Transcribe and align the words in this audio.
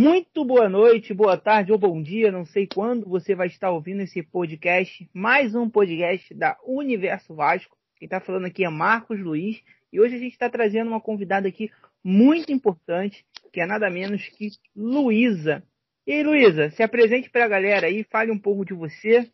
Muito 0.00 0.44
boa 0.44 0.68
noite, 0.68 1.12
boa 1.12 1.36
tarde 1.36 1.72
ou 1.72 1.76
bom 1.76 2.00
dia, 2.00 2.30
não 2.30 2.44
sei 2.44 2.68
quando 2.72 3.08
você 3.08 3.34
vai 3.34 3.48
estar 3.48 3.72
ouvindo 3.72 4.00
esse 4.00 4.22
podcast, 4.22 5.10
mais 5.12 5.56
um 5.56 5.68
podcast 5.68 6.32
da 6.34 6.56
Universo 6.64 7.34
Vasco. 7.34 7.76
Quem 7.96 8.06
está 8.06 8.20
falando 8.20 8.46
aqui 8.46 8.64
é 8.64 8.68
Marcos 8.68 9.18
Luiz 9.18 9.60
e 9.92 10.00
hoje 10.00 10.14
a 10.14 10.18
gente 10.20 10.34
está 10.34 10.48
trazendo 10.48 10.86
uma 10.86 11.00
convidada 11.00 11.48
aqui 11.48 11.72
muito 12.04 12.52
importante, 12.52 13.26
que 13.52 13.60
é 13.60 13.66
nada 13.66 13.90
menos 13.90 14.24
que 14.28 14.50
Luísa. 14.72 15.64
E 16.06 16.12
aí, 16.12 16.22
Luísa, 16.22 16.70
se 16.70 16.80
apresente 16.80 17.28
para 17.28 17.46
a 17.46 17.48
galera 17.48 17.88
aí, 17.88 18.04
fale 18.04 18.30
um 18.30 18.38
pouco 18.38 18.64
de 18.64 18.74
você, 18.74 19.28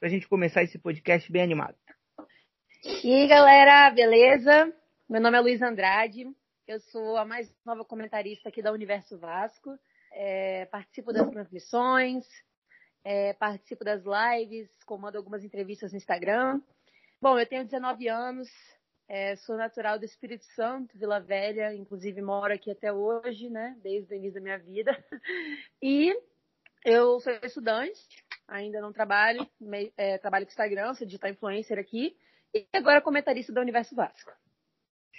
para 0.00 0.08
a 0.08 0.10
gente 0.10 0.26
começar 0.26 0.64
esse 0.64 0.76
podcast 0.76 1.30
bem 1.30 1.42
animado. 1.42 1.76
E 3.04 3.14
aí, 3.14 3.28
galera, 3.28 3.90
beleza? 3.90 4.74
Meu 5.08 5.20
nome 5.20 5.38
é 5.38 5.40
Luísa 5.40 5.68
Andrade, 5.68 6.26
eu 6.68 6.80
sou 6.80 7.16
a 7.16 7.24
mais 7.24 7.50
nova 7.64 7.82
comentarista 7.82 8.50
aqui 8.50 8.60
da 8.60 8.70
Universo 8.70 9.18
Vasco. 9.18 9.78
É, 10.12 10.66
participo 10.66 11.14
das 11.14 11.28
transmissões, 11.30 12.26
é, 13.02 13.32
participo 13.32 13.84
das 13.84 14.02
lives, 14.04 14.68
comando 14.84 15.16
algumas 15.16 15.42
entrevistas 15.42 15.92
no 15.92 15.96
Instagram. 15.96 16.60
Bom, 17.22 17.38
eu 17.38 17.46
tenho 17.46 17.64
19 17.64 18.06
anos, 18.08 18.48
é, 19.08 19.34
sou 19.36 19.56
natural 19.56 19.98
do 19.98 20.04
Espírito 20.04 20.44
Santo, 20.54 20.96
Vila 20.98 21.18
Velha, 21.20 21.74
inclusive 21.74 22.20
moro 22.20 22.52
aqui 22.52 22.70
até 22.70 22.92
hoje, 22.92 23.48
né, 23.48 23.74
desde 23.82 24.12
o 24.12 24.16
início 24.16 24.34
da 24.34 24.40
minha 24.40 24.58
vida. 24.58 24.92
E 25.82 26.14
eu 26.84 27.18
sou 27.20 27.32
estudante, 27.42 28.24
ainda 28.46 28.80
não 28.80 28.92
trabalho, 28.92 29.48
é, 29.96 30.18
trabalho 30.18 30.44
com 30.44 30.50
Instagram, 30.50 30.94
sou 30.94 31.06
digital 31.06 31.30
influencer 31.30 31.78
aqui, 31.78 32.16
e 32.54 32.66
agora 32.74 33.00
comentarista 33.00 33.52
do 33.52 33.60
Universo 33.60 33.94
Vasco. 33.94 34.32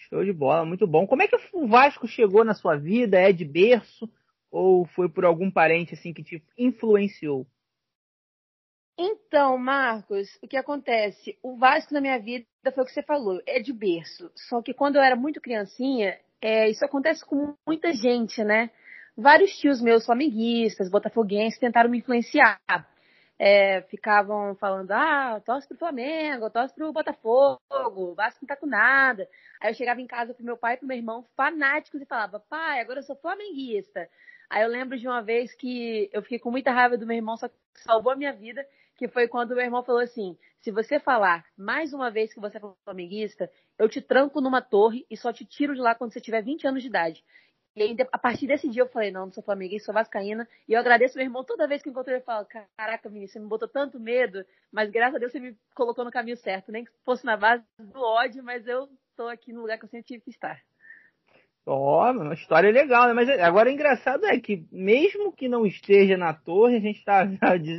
Show 0.10 0.26
de 0.26 0.34
bola, 0.34 0.66
muito 0.66 0.88
bom. 0.88 1.06
Como 1.06 1.22
é 1.22 1.28
que 1.28 1.38
o 1.54 1.68
Vasco 1.68 2.08
chegou 2.08 2.44
na 2.44 2.54
sua 2.54 2.76
vida? 2.76 3.20
É 3.20 3.32
de 3.32 3.46
berço 3.46 4.10
ou 4.52 4.86
foi 4.86 5.08
por 5.08 5.24
algum 5.24 5.52
parente 5.52 5.94
assim 5.94 6.14
que 6.14 6.24
te 6.24 6.44
influenciou? 6.58 7.46
Então, 8.98 9.58
Marcos, 9.58 10.28
o 10.42 10.48
que 10.48 10.58
acontece? 10.58 11.38
O 11.42 11.56
Vasco 11.56 11.94
na 11.94 12.02
minha 12.02 12.20
vida 12.20 12.46
foi 12.74 12.84
o 12.84 12.86
que 12.86 12.92
você 12.92 13.04
falou, 13.04 13.42
é 13.46 13.60
de 13.60 13.72
berço. 13.72 14.30
Só 14.36 14.62
que 14.62 14.74
quando 14.74 14.98
eu 14.98 15.02
era 15.02 15.16
muito 15.16 15.40
criancinha, 15.40 16.20
é, 16.42 16.70
isso 16.70 16.84
acontece 16.84 17.24
com 17.26 17.56
muita 17.66 17.94
gente, 17.94 18.44
né? 18.44 18.70
Vários 19.16 19.58
tios 19.58 19.82
meus 19.82 20.06
flamenguistas, 20.06 20.90
botafoguenses, 20.90 21.60
tentaram 21.60 21.90
me 21.90 22.00
influenciar 22.00 22.60
é, 23.40 23.82
ficavam 23.84 24.54
falando, 24.56 24.92
ah, 24.92 25.42
torce 25.46 25.66
pro 25.66 25.78
Flamengo, 25.78 26.50
torce 26.50 26.76
pro 26.76 26.92
Botafogo, 26.92 28.14
Vasco 28.14 28.40
não 28.42 28.48
tá 28.48 28.58
com 28.58 28.66
nada. 28.66 29.30
Aí 29.62 29.72
eu 29.72 29.74
chegava 29.74 30.02
em 30.02 30.08
casa 30.08 30.34
pro 30.34 30.44
meu 30.44 30.58
pai 30.58 30.74
e 30.74 30.78
pro 30.78 30.88
meu 30.88 30.98
irmão, 30.98 31.26
fanáticos, 31.38 32.02
e 32.02 32.06
falava, 32.06 32.42
pai, 32.42 32.82
agora 32.82 33.00
eu 33.00 33.04
sou 33.04 33.16
flamenguista. 33.16 34.10
Aí 34.50 34.64
eu 34.64 34.68
lembro 34.68 34.98
de 34.98 35.08
uma 35.08 35.22
vez 35.22 35.56
que 35.56 36.10
eu 36.12 36.22
fiquei 36.22 36.38
com 36.38 36.52
muita 36.52 36.72
raiva 36.72 36.98
do 36.98 37.08
meu 37.08 37.16
irmão, 37.16 37.38
só 37.38 37.48
que 37.48 37.56
salvou 37.76 38.12
a 38.12 38.16
minha 38.16 38.34
vida, 38.34 38.66
que 38.98 39.08
foi 39.08 39.26
quando 39.30 39.56
meu 39.56 39.64
irmão 39.64 39.84
falou 39.84 40.02
assim, 40.02 40.38
se 40.60 40.70
você 40.72 41.00
falar 41.00 41.46
mais 41.58 41.94
uma 41.94 42.12
vez 42.12 42.34
que 42.34 42.42
você 42.42 42.58
é 42.58 42.62
flamenguista, 42.84 43.50
eu 43.78 43.88
te 43.88 44.02
tranco 44.02 44.42
numa 44.42 44.62
torre 44.62 45.06
e 45.10 45.16
só 45.16 45.32
te 45.32 45.46
tiro 45.46 45.74
de 45.74 45.80
lá 45.80 45.96
quando 45.96 46.12
você 46.12 46.20
tiver 46.20 46.42
20 46.42 46.68
anos 46.68 46.82
de 46.82 46.90
idade. 46.90 47.24
E 47.80 47.82
aí, 47.82 47.96
a 48.12 48.18
partir 48.18 48.46
desse 48.46 48.68
dia, 48.68 48.82
eu 48.82 48.90
falei, 48.90 49.10
não, 49.10 49.28
não 49.28 49.32
sou 49.32 49.42
flamenguista, 49.42 49.86
sou 49.86 49.94
vascaína. 49.94 50.46
E 50.68 50.74
eu 50.74 50.80
agradeço 50.82 51.16
meu 51.16 51.26
irmão 51.26 51.46
toda 51.46 51.66
vez 51.66 51.82
que 51.82 51.90
encontro 51.90 52.12
ele, 52.12 52.20
eu 52.20 52.26
falo, 52.26 52.46
caraca, 52.76 53.08
menino, 53.08 53.32
você 53.32 53.40
me 53.40 53.48
botou 53.48 53.70
tanto 53.70 53.98
medo, 53.98 54.44
mas 54.70 54.92
graças 54.92 55.16
a 55.16 55.18
Deus 55.18 55.32
você 55.32 55.40
me 55.40 55.56
colocou 55.74 56.04
no 56.04 56.12
caminho 56.12 56.36
certo. 56.36 56.74
Nem 56.74 56.84
que 56.84 56.92
fosse 57.06 57.26
na 57.26 57.38
base 57.38 57.64
do 57.80 58.02
ódio, 58.02 58.44
mas 58.44 58.68
eu 58.68 58.90
tô 59.16 59.30
aqui 59.30 59.54
no 59.54 59.62
lugar 59.62 59.80
que 59.80 59.86
eu 59.86 59.90
sempre 59.90 60.08
tive 60.08 60.24
que 60.26 60.30
estar. 60.30 60.60
Ó, 61.66 62.06
oh, 62.06 62.12
uma 62.12 62.34
história 62.34 62.70
legal, 62.70 63.08
né? 63.08 63.14
Mas 63.14 63.30
agora 63.30 63.70
o 63.70 63.72
engraçado 63.72 64.26
é 64.26 64.38
que, 64.42 64.68
mesmo 64.70 65.32
que 65.32 65.48
não 65.48 65.66
esteja 65.66 66.18
na 66.18 66.34
torre, 66.34 66.76
a 66.76 66.82
gente 66.82 67.00
está 67.00 67.26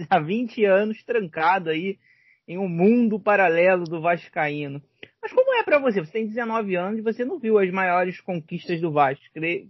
há 0.08 0.18
20 0.18 0.64
anos 0.64 1.04
trancado 1.04 1.68
aí 1.68 1.98
em 2.50 2.58
um 2.58 2.68
mundo 2.68 3.20
paralelo 3.20 3.84
do 3.84 4.00
Vascaíno. 4.00 4.82
Mas 5.22 5.32
como 5.32 5.54
é 5.54 5.62
para 5.62 5.78
você? 5.78 6.00
Você 6.00 6.10
tem 6.10 6.26
19 6.26 6.74
anos 6.74 6.98
e 6.98 7.02
você 7.02 7.24
não 7.24 7.38
viu 7.38 7.60
as 7.60 7.70
maiores 7.70 8.20
conquistas 8.20 8.80
do 8.80 8.90
Vasco. 8.90 9.24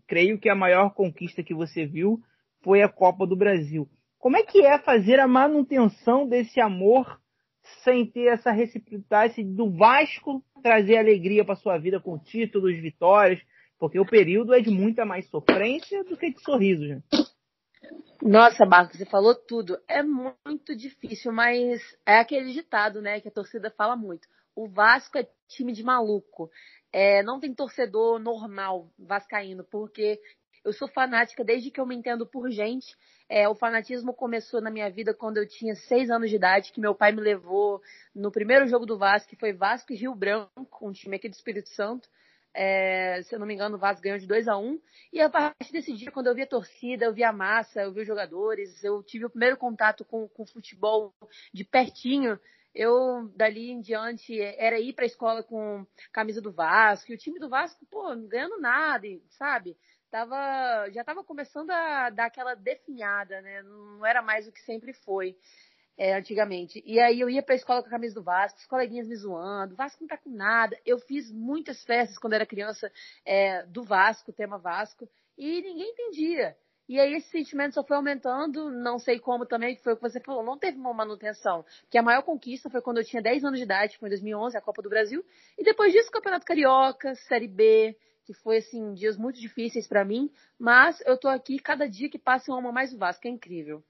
Creio 0.07 0.39
que 0.39 0.49
a 0.49 0.55
maior 0.55 0.95
conquista 0.95 1.43
que 1.43 1.53
você 1.53 1.85
viu 1.85 2.19
foi 2.63 2.81
a 2.81 2.89
Copa 2.89 3.27
do 3.27 3.37
Brasil. 3.37 3.87
Como 4.19 4.39
é 4.39 4.43
que 4.43 4.65
é 4.65 4.79
fazer 4.79 5.21
a 5.21 5.29
manutenção 5.29 6.27
desse 6.27 6.59
amor 6.59 7.21
sem 7.85 8.07
ter 8.07 8.33
essa 8.33 8.51
reciprocidade 8.51 9.45
do 9.45 9.71
Vasco 9.71 10.43
trazer 10.63 10.97
alegria 10.97 11.45
para 11.45 11.57
sua 11.57 11.77
vida 11.77 12.01
com 12.01 12.19
títulos, 12.19 12.81
vitórias? 12.81 13.43
Porque 13.79 14.01
o 14.01 14.07
período 14.07 14.55
é 14.55 14.61
de 14.61 14.71
muita 14.71 15.05
mais 15.05 15.29
sofrência 15.29 16.03
do 16.05 16.17
que 16.17 16.33
de 16.33 16.41
sorriso, 16.41 16.87
gente. 16.87 17.05
Nossa, 18.23 18.67
Marcos, 18.67 18.99
você 18.99 19.07
falou 19.07 19.35
tudo. 19.35 19.79
É 19.89 20.03
muito 20.03 20.77
difícil, 20.77 21.33
mas 21.33 21.81
é 22.07 22.19
aquele 22.19 22.53
ditado, 22.53 23.01
né, 23.01 23.21
que 23.21 23.29
a 23.29 23.33
torcida 23.33 23.71
fala 23.71 23.97
muito 23.97 24.29
o 24.55 24.69
Vasco 24.69 25.19
é 25.19 25.27
time 25.49 25.73
de 25.73 25.83
maluco. 25.83 26.51
É, 26.93 27.23
não 27.23 27.41
tem 27.41 27.55
torcedor 27.55 28.19
normal 28.19 28.91
vascaíno, 28.99 29.65
porque 29.65 30.21
eu 30.65 30.73
sou 30.73 30.89
fanática 30.89 31.45
desde 31.45 31.71
que 31.71 31.81
eu 31.81 31.87
me 31.87 31.97
entendo 31.97 32.27
por 32.27 32.51
gente. 32.51 32.95
É, 33.29 33.49
o 33.49 33.55
fanatismo 33.55 34.13
começou 34.13 34.61
na 34.61 34.71
minha 34.71 34.91
vida 34.91 35.15
quando 35.15 35.39
eu 35.39 35.49
tinha 35.49 35.75
seis 35.75 36.11
anos 36.11 36.29
de 36.29 36.37
idade, 36.37 36.73
que 36.73 36.81
meu 36.81 36.95
pai 36.95 37.13
me 37.13 37.21
levou 37.21 37.81
no 38.15 38.31
primeiro 38.31 38.67
jogo 38.67 38.85
do 38.85 38.99
Vasco, 38.99 39.31
que 39.31 39.37
foi 39.37 39.53
Vasco 39.53 39.93
e 39.93 39.97
Rio 39.97 40.15
Branco, 40.15 40.51
um 40.83 40.93
time 40.93 41.17
aqui 41.17 41.29
do 41.29 41.35
Espírito 41.35 41.69
Santo. 41.71 42.09
É, 42.53 43.23
se 43.23 43.35
eu 43.35 43.39
não 43.39 43.47
me 43.47 43.55
engano, 43.55 43.77
o 43.77 43.79
Vasco 43.79 44.03
ganhou 44.03 44.19
de 44.19 44.27
2 44.27 44.49
a 44.49 44.57
1 44.57 44.67
um. 44.67 44.81
E 45.13 45.21
a 45.21 45.29
partir 45.29 45.73
desse 45.73 45.93
dia, 45.93 46.11
quando 46.11 46.27
eu 46.27 46.35
vi 46.35 46.43
a 46.43 46.47
torcida, 46.47 47.05
eu 47.05 47.15
vi 47.15 47.25
a 47.25 47.33
massa, 47.33 47.83
eu 47.83 47.93
vi 47.93 48.01
os 48.01 48.07
jogadores, 48.07 48.83
eu 48.83 49.03
tive 49.03 49.27
o 49.27 49.31
primeiro 49.31 49.57
contato 49.57 50.05
com 50.05 50.29
o 50.37 50.47
futebol 50.47 51.15
de 51.53 51.65
pertinho 51.65 52.39
eu 52.75 53.29
dali 53.35 53.71
em 53.71 53.81
diante 53.81 54.41
era 54.41 54.79
ir 54.79 54.93
para 54.93 55.05
a 55.05 55.07
escola 55.07 55.43
com 55.43 55.85
camisa 56.13 56.41
do 56.41 56.53
Vasco, 56.53 57.11
e 57.11 57.15
o 57.15 57.19
time 57.19 57.39
do 57.39 57.49
Vasco, 57.49 57.85
pô, 57.87 58.15
não 58.15 58.29
ganhando 58.29 58.61
nada, 58.61 59.07
sabe? 59.31 59.77
Tava, 60.11 60.91
já 60.91 61.03
estava 61.03 61.23
começando 61.23 61.71
a 61.71 62.11
dar 62.11 62.27
aquela 62.27 62.55
definhada, 62.55 63.41
né? 63.43 63.63
Não 63.63 64.05
era 64.05 64.21
mais 64.23 64.47
o 64.49 64.53
que 64.53 64.61
sempre 64.61 64.93
foi 64.93 65.37
é, 66.01 66.15
antigamente. 66.15 66.83
E 66.87 66.99
aí 66.99 67.21
eu 67.21 67.29
ia 67.29 67.43
para 67.43 67.55
a 67.55 67.57
escola 67.57 67.83
com 67.83 67.89
a 67.89 67.91
camisa 67.91 68.15
do 68.15 68.23
Vasco, 68.23 68.59
os 68.59 68.65
coleguinhas 68.65 69.07
me 69.07 69.15
zoando, 69.15 69.77
Vasco 69.77 70.01
não 70.01 70.09
tá 70.09 70.17
com 70.17 70.31
nada. 70.31 70.75
Eu 70.87 70.99
fiz 70.99 71.31
muitas 71.31 71.85
festas 71.85 72.17
quando 72.17 72.33
era 72.33 72.47
criança 72.47 72.91
é, 73.23 73.67
do 73.67 73.83
Vasco, 73.83 74.33
tema 74.33 74.57
Vasco, 74.57 75.07
e 75.37 75.61
ninguém 75.61 75.91
entendia. 75.91 76.57
E 76.89 76.99
aí 76.99 77.13
esse 77.13 77.29
sentimento 77.29 77.75
só 77.75 77.85
foi 77.85 77.99
aumentando, 77.99 78.71
não 78.71 78.99
sei 78.99 79.19
como 79.21 79.45
também, 79.45 79.77
que 79.77 79.83
foi 79.83 79.93
o 79.93 79.97
que 79.97 80.01
você 80.01 80.19
falou, 80.21 80.43
não 80.43 80.57
teve 80.57 80.79
uma 80.79 80.95
manutenção. 80.95 81.67
Que 81.91 81.99
a 81.99 82.03
maior 82.03 82.23
conquista 82.23 82.71
foi 82.71 82.81
quando 82.81 82.97
eu 82.97 83.05
tinha 83.05 83.21
10 83.21 83.45
anos 83.45 83.59
de 83.59 83.65
idade, 83.65 83.99
foi 83.99 84.09
em 84.09 84.13
2011, 84.13 84.57
a 84.57 84.61
Copa 84.63 84.81
do 84.81 84.89
Brasil. 84.89 85.23
E 85.59 85.63
depois 85.63 85.93
disso, 85.93 86.11
Campeonato 86.11 86.47
Carioca, 86.47 87.15
Série 87.29 87.47
B, 87.47 87.95
que 88.25 88.33
foi, 88.33 88.57
assim, 88.57 88.95
dias 88.95 89.19
muito 89.19 89.39
difíceis 89.39 89.87
para 89.87 90.03
mim. 90.03 90.31
Mas 90.59 90.99
eu 91.05 91.19
tô 91.19 91.29
aqui, 91.29 91.59
cada 91.59 91.87
dia 91.87 92.09
que 92.09 92.19
passa 92.19 92.51
eu 92.51 92.55
amo 92.55 92.73
mais 92.73 92.95
o 92.95 92.97
Vasco, 92.97 93.29
é 93.29 93.31
incrível. 93.31 93.85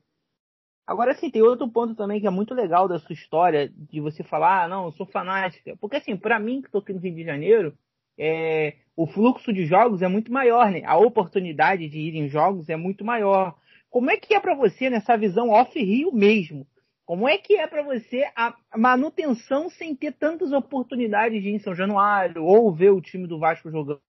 Agora, 0.91 1.12
assim, 1.12 1.31
tem 1.31 1.41
outro 1.41 1.69
ponto 1.69 1.95
também 1.95 2.21
que 2.21 2.27
é 2.27 2.31
muito 2.31 2.53
legal 2.53 2.89
da 2.89 2.99
sua 2.99 3.12
história, 3.12 3.73
de 3.73 4.01
você 4.01 4.25
falar, 4.25 4.65
ah, 4.65 4.69
não, 4.69 4.87
eu 4.87 4.91
sou 4.91 5.06
fanática. 5.06 5.77
Porque, 5.81 5.95
assim, 5.95 6.17
para 6.17 6.37
mim, 6.41 6.61
que 6.61 6.69
tô 6.69 6.78
aqui 6.78 6.93
no 6.93 6.99
Rio 6.99 7.15
de 7.15 7.23
Janeiro, 7.23 7.78
é, 8.19 8.75
o 8.97 9.06
fluxo 9.06 9.53
de 9.53 9.65
jogos 9.67 10.03
é 10.03 10.09
muito 10.09 10.33
maior, 10.33 10.69
né? 10.69 10.83
A 10.84 10.99
oportunidade 10.99 11.89
de 11.89 11.97
ir 11.97 12.17
em 12.17 12.27
jogos 12.27 12.69
é 12.69 12.75
muito 12.75 13.05
maior. 13.05 13.55
Como 13.89 14.11
é 14.11 14.17
que 14.17 14.34
é 14.34 14.41
para 14.41 14.56
você 14.56 14.91
nessa 14.91 15.17
visão 15.17 15.51
off-Rio 15.51 16.12
mesmo? 16.12 16.67
Como 17.07 17.28
é 17.28 17.39
que 17.39 17.55
é 17.55 17.69
para 17.69 17.84
você 17.84 18.28
a 18.34 18.57
manutenção 18.77 19.71
sem 19.71 19.95
ter 19.95 20.11
tantas 20.15 20.51
oportunidades 20.51 21.41
de 21.41 21.51
ir 21.51 21.55
em 21.55 21.61
São 21.61 21.72
Januário 21.72 22.43
ou 22.43 22.75
ver 22.75 22.91
o 22.91 23.01
time 23.01 23.28
do 23.28 23.39
Vasco 23.39 23.71
jogando? 23.71 24.01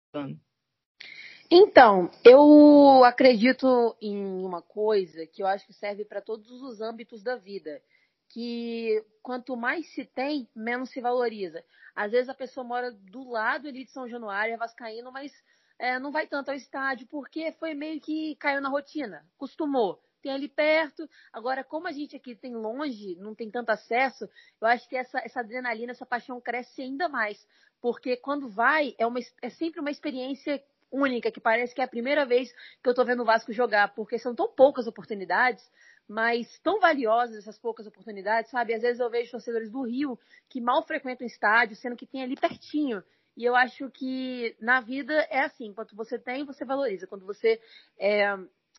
Então, 1.53 2.09
eu 2.23 3.03
acredito 3.03 3.94
em 4.01 4.16
uma 4.41 4.62
coisa 4.62 5.27
que 5.27 5.44
eu 5.44 5.48
acho 5.48 5.68
que 5.68 5.74
serve 5.74 6.06
para 6.06 6.21
todos 6.21 6.50
os 6.62 6.80
âmbitos 6.80 7.21
da 7.21 7.36
vida 7.36 7.81
que 8.30 9.03
quanto 9.21 9.57
mais 9.57 9.86
se 9.94 10.06
tem, 10.06 10.48
menos 10.56 10.92
se 10.92 11.01
valoriza. 11.01 11.62
Às 11.94 12.12
vezes 12.12 12.30
a 12.30 12.33
pessoa 12.33 12.63
mora 12.63 12.89
do 12.89 13.30
lado 13.30 13.68
ali 13.68 13.83
de 13.83 13.92
São 13.92 14.07
Januário, 14.07 14.53
é 14.53 14.57
vascaíno, 14.57 15.12
mas 15.12 15.33
é, 15.77 16.00
não 16.00 16.09
vai 16.09 16.25
tanto 16.25 16.48
ao 16.48 16.56
estádio 16.56 17.06
porque 17.07 17.51
foi 17.59 17.74
meio 17.74 18.00
que 18.00 18.33
caiu 18.38 18.62
na 18.62 18.69
rotina, 18.69 19.25
costumou. 19.38 20.01
Tem 20.21 20.31
ali 20.31 20.47
perto. 20.47 21.09
Agora, 21.33 21.65
como 21.65 21.86
a 21.86 21.92
gente 21.92 22.15
aqui 22.15 22.33
tem 22.33 22.56
longe, 22.56 23.18
não 23.18 23.36
tem 23.36 23.51
tanto 23.51 23.71
acesso, 23.71 24.30
eu 24.62 24.68
acho 24.69 24.88
que 24.88 24.95
essa, 24.95 25.19
essa 25.19 25.42
adrenalina, 25.42 25.92
essa 25.92 26.06
paixão 26.06 26.39
cresce 26.39 26.81
ainda 26.81 27.09
mais. 27.09 27.45
Porque 27.81 28.15
quando 28.15 28.47
vai, 28.47 28.95
é, 28.97 29.06
uma, 29.06 29.19
é 29.42 29.50
sempre 29.50 29.81
uma 29.81 29.92
experiência 29.92 30.63
única, 30.92 31.32
que 31.32 31.40
parece 31.40 31.74
que 31.74 31.82
é 31.82 31.84
a 31.84 31.88
primeira 31.88 32.26
vez 32.26 32.52
que 32.84 32.90
eu 32.90 32.94
tô 32.94 33.06
vendo 33.06 33.22
o 33.22 33.26
Vasco 33.26 33.54
jogar, 33.54 33.94
porque 33.96 34.20
são 34.20 34.36
tão 34.36 34.48
poucas 34.48 34.88
oportunidades 34.88 35.64
mas 36.12 36.60
tão 36.60 36.78
valiosas 36.78 37.38
essas 37.38 37.58
poucas 37.58 37.88
oportunidades, 37.88 38.52
sabe? 38.52 38.74
Às 38.74 38.82
vezes 38.82 39.00
eu 39.00 39.10
vejo 39.10 39.32
torcedores 39.32 39.72
do 39.72 39.84
Rio 39.84 40.20
que 40.50 40.60
mal 40.60 40.84
frequentam 40.84 41.26
o 41.26 41.30
estádio, 41.30 41.78
sendo 41.78 41.96
que 41.96 42.06
tem 42.06 42.22
ali 42.22 42.36
pertinho. 42.36 43.02
E 43.38 43.46
eu 43.46 43.56
acho 43.56 43.90
que 43.90 44.54
na 44.60 44.82
vida 44.82 45.14
é 45.30 45.46
assim, 45.46 45.74
quando 45.74 45.96
você 45.96 46.20
tem, 46.20 46.44
você 46.44 46.66
valoriza. 46.66 47.08
Quando 47.08 47.26
você 47.26 47.62
é, 47.98 48.38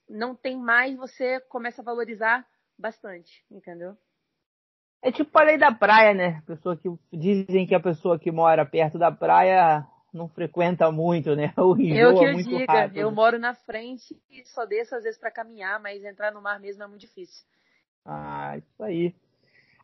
não 0.09 0.35
tem 0.35 0.59
mais, 0.59 0.95
você 0.95 1.41
começa 1.49 1.81
a 1.81 1.85
valorizar 1.85 2.47
bastante, 2.79 3.43
entendeu? 3.51 3.97
É 5.01 5.11
tipo 5.11 5.37
a 5.39 5.43
lei 5.43 5.57
da 5.57 5.73
praia, 5.73 6.13
né? 6.13 6.43
Pessoa 6.47 6.77
que 6.77 6.89
dizem 7.13 7.67
que 7.67 7.75
a 7.75 7.81
pessoa 7.81 8.19
que 8.19 8.31
mora 8.31 8.67
perto 8.67 8.99
da 8.99 9.11
praia 9.11 9.87
não 10.13 10.29
frequenta 10.29 10.91
muito, 10.91 11.35
né? 11.35 11.53
O 11.59 11.73
eu 11.81 12.19
que 12.19 12.25
eu 12.25 12.33
muito 12.35 12.49
diga, 12.49 12.73
rápido. 12.73 12.99
eu 12.99 13.11
moro 13.11 13.39
na 13.39 13.55
frente 13.55 14.17
e 14.31 14.45
só 14.47 14.65
desço 14.67 14.95
às 14.95 15.05
vezes 15.05 15.19
para 15.19 15.31
caminhar, 15.31 15.81
mas 15.81 16.05
entrar 16.05 16.33
no 16.33 16.43
mar 16.43 16.61
mesmo 16.61 16.83
é 16.83 16.87
muito 16.87 17.01
difícil. 17.01 17.45
Ah, 18.05 18.57
isso 18.59 18.83
aí. 18.83 19.15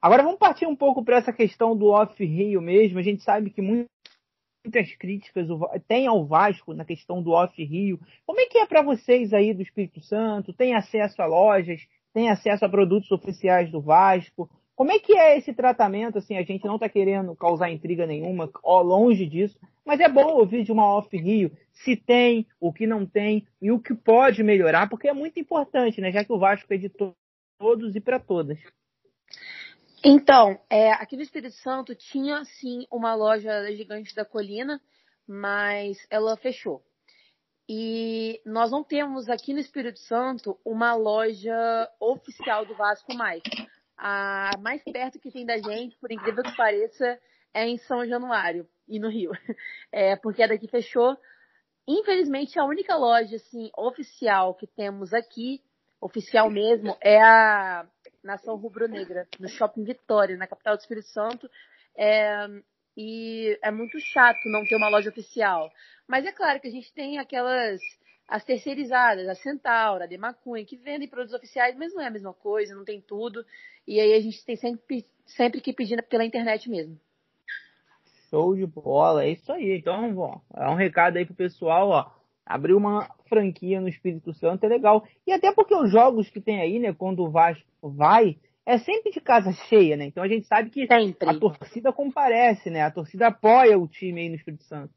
Agora 0.01 0.23
vamos 0.23 0.39
partir 0.39 0.67
um 0.67 0.77
pouco 0.77 1.05
para 1.05 1.19
essa 1.19 1.33
questão 1.33 1.77
do 1.77 1.87
off-Rio 1.87 2.61
mesmo. 2.61 2.99
A 2.99 3.03
gente 3.03 3.23
sabe 3.23 3.51
que 3.51 3.61
muitas 3.63 4.95
críticas 4.99 5.49
tem 5.89 6.07
ao 6.07 6.25
Vasco 6.25 6.73
na 6.73 6.85
questão 6.85 7.23
do 7.23 7.31
off-Rio. 7.31 7.99
Como 8.27 8.41
é 8.41 8.47
que 8.47 8.59
é 8.59 8.67
para 8.67 8.83
vocês 8.83 9.33
aí 9.33 9.53
do 9.53 9.63
Espírito 9.63 10.01
Santo? 10.01 10.53
Tem 10.53 10.75
acesso 10.75 11.21
a 11.21 11.27
lojas? 11.27 11.81
Tem 12.13 12.31
acesso 12.31 12.65
a 12.65 12.69
produtos 12.69 13.11
oficiais 13.11 13.71
do 13.71 13.81
Vasco? 13.81 14.49
Como 14.79 14.93
é 14.93 14.99
que 15.01 15.13
é 15.19 15.37
esse 15.37 15.53
tratamento? 15.53 16.19
Assim, 16.19 16.37
a 16.37 16.45
gente 16.45 16.65
não 16.65 16.77
está 16.77 16.89
querendo 16.89 17.35
causar 17.35 17.69
intriga 17.69 18.07
nenhuma, 18.07 18.49
ó, 18.63 18.81
longe 18.81 19.27
disso, 19.27 19.59
mas 19.85 19.99
é 19.99 20.09
bom 20.09 20.35
ouvir 20.35 20.63
de 20.63 20.71
uma 20.71 20.87
off-Rio 20.87 21.51
se 21.73 21.97
tem, 21.97 22.47
o 22.61 22.73
que 22.73 22.87
não 22.87 23.05
tem 23.05 23.45
e 23.61 23.73
o 23.73 23.81
que 23.81 23.93
pode 23.93 24.41
melhorar, 24.45 24.89
porque 24.89 25.09
é 25.09 25.13
muito 25.13 25.41
importante, 25.41 26.01
né? 26.01 26.13
Já 26.13 26.25
que 26.25 26.33
o 26.33 26.39
Vasco 26.39 26.73
é 26.73 26.77
de 26.77 26.89
todos 26.89 27.97
e 27.97 28.01
para 28.01 28.21
todas. 28.21 28.57
Então, 30.05 30.61
é, 30.71 30.93
aqui 30.93 31.17
no 31.17 31.23
Espírito 31.23 31.57
Santo 31.57 31.93
tinha 31.97 32.45
sim 32.45 32.87
uma 32.89 33.17
loja 33.17 33.73
gigante 33.75 34.15
da 34.15 34.25
Colina, 34.25 34.81
mas 35.27 35.99
ela 36.09 36.37
fechou. 36.37 36.85
E 37.69 38.41
nós 38.47 38.71
não 38.71 38.85
temos 38.85 39.29
aqui 39.29 39.53
no 39.53 39.59
Espírito 39.59 39.99
Santo 39.99 40.57
uma 40.65 40.95
loja 40.95 41.91
oficial 41.99 42.65
do 42.65 42.77
Vasco 42.77 43.13
mais 43.13 43.43
a 43.99 44.53
mais 44.61 44.83
perto 44.85 45.19
que 45.19 45.31
tem 45.31 45.45
da 45.45 45.59
gente, 45.59 45.97
por 45.97 46.12
incrível 46.12 46.43
que 46.45 46.56
pareça, 46.56 47.19
é 47.53 47.67
em 47.67 47.77
São 47.79 48.06
Januário 48.06 48.69
e 48.89 48.99
no 48.99 49.09
Rio. 49.09 49.33
É, 49.91 50.17
porque 50.17 50.43
a 50.43 50.47
daqui 50.47 50.69
fechou. 50.69 51.17
Infelizmente, 51.87 52.59
a 52.59 52.65
única 52.65 52.95
loja 52.95 53.37
assim 53.37 53.71
oficial 53.77 54.55
que 54.55 54.67
temos 54.67 55.15
aqui, 55.15 55.62
oficial 56.00 56.50
mesmo, 56.50 56.97
é 57.00 57.21
a 57.21 57.87
Nação 58.23 58.56
Rubro-Negra, 58.56 59.27
no 59.41 59.49
Shopping 59.49 59.85
Vitória, 59.85 60.37
na 60.37 60.47
capital 60.47 60.77
do 60.77 60.81
Espírito 60.81 61.09
Santo. 61.09 61.51
É, 61.97 62.47
e 62.97 63.59
é 63.62 63.71
muito 63.71 63.99
chato 63.99 64.41
não 64.47 64.65
ter 64.65 64.77
uma 64.77 64.91
loja 64.91 65.09
oficial. 65.09 65.71
Mas 66.06 66.27
é 66.27 66.33
claro 66.33 66.61
que 66.61 66.69
a 66.69 66.71
gente 66.71 66.93
tem 66.93 67.19
aquelas 67.19 67.81
as 68.29 68.45
terceirizadas, 68.45 69.27
a 69.27 69.35
Centaura, 69.35 70.05
a 70.05 70.07
Demacunha, 70.07 70.65
que 70.65 70.77
vendem 70.77 71.09
produtos 71.09 71.35
oficiais, 71.35 71.75
mas 71.77 71.95
não 71.95 72.03
é 72.03 72.09
a 72.09 72.11
mesma 72.11 72.35
coisa, 72.35 72.75
não 72.75 72.85
tem 72.85 73.01
tudo. 73.01 73.43
E 73.87 73.99
aí 73.99 74.13
a 74.13 74.21
gente 74.21 74.45
tem 74.45 74.55
sempre, 74.55 75.07
sempre 75.25 75.63
que 75.63 75.73
pedir 75.73 76.03
pela 76.03 76.27
internet 76.27 76.69
mesmo. 76.69 77.01
Show 78.29 78.55
de 78.55 78.67
bola, 78.67 79.25
é 79.25 79.31
isso 79.31 79.51
aí. 79.51 79.79
Então, 79.79 80.15
ó, 80.19 80.41
é 80.55 80.69
um 80.69 80.75
recado 80.75 81.17
aí 81.17 81.25
pro 81.25 81.35
pessoal, 81.35 81.89
ó. 81.89 82.19
Abrir 82.45 82.75
uma 82.75 83.09
franquia 83.29 83.81
no 83.81 83.89
Espírito 83.89 84.33
Santo 84.35 84.65
é 84.65 84.69
legal. 84.69 85.07
E 85.27 85.33
até 85.33 85.51
porque 85.53 85.75
os 85.75 85.91
jogos 85.91 86.29
que 86.29 86.41
tem 86.41 86.61
aí, 86.61 86.79
né, 86.79 86.93
quando 86.93 87.21
o 87.21 87.31
Vasco 87.31 87.67
vai, 87.83 88.37
é 88.65 88.77
sempre 88.79 89.11
de 89.11 89.21
casa 89.21 89.53
cheia, 89.53 89.97
né? 89.97 90.05
Então 90.05 90.23
a 90.23 90.29
gente 90.29 90.47
sabe 90.47 90.69
que 90.69 90.87
sempre. 90.87 91.29
a 91.29 91.39
torcida 91.39 91.93
comparece, 91.93 92.69
né? 92.69 92.83
A 92.83 92.91
torcida 92.91 93.29
apoia 93.29 93.79
o 93.79 93.89
time 93.89 94.21
aí 94.21 94.29
no 94.29 94.35
Espírito 94.35 94.65
Santo. 94.65 94.93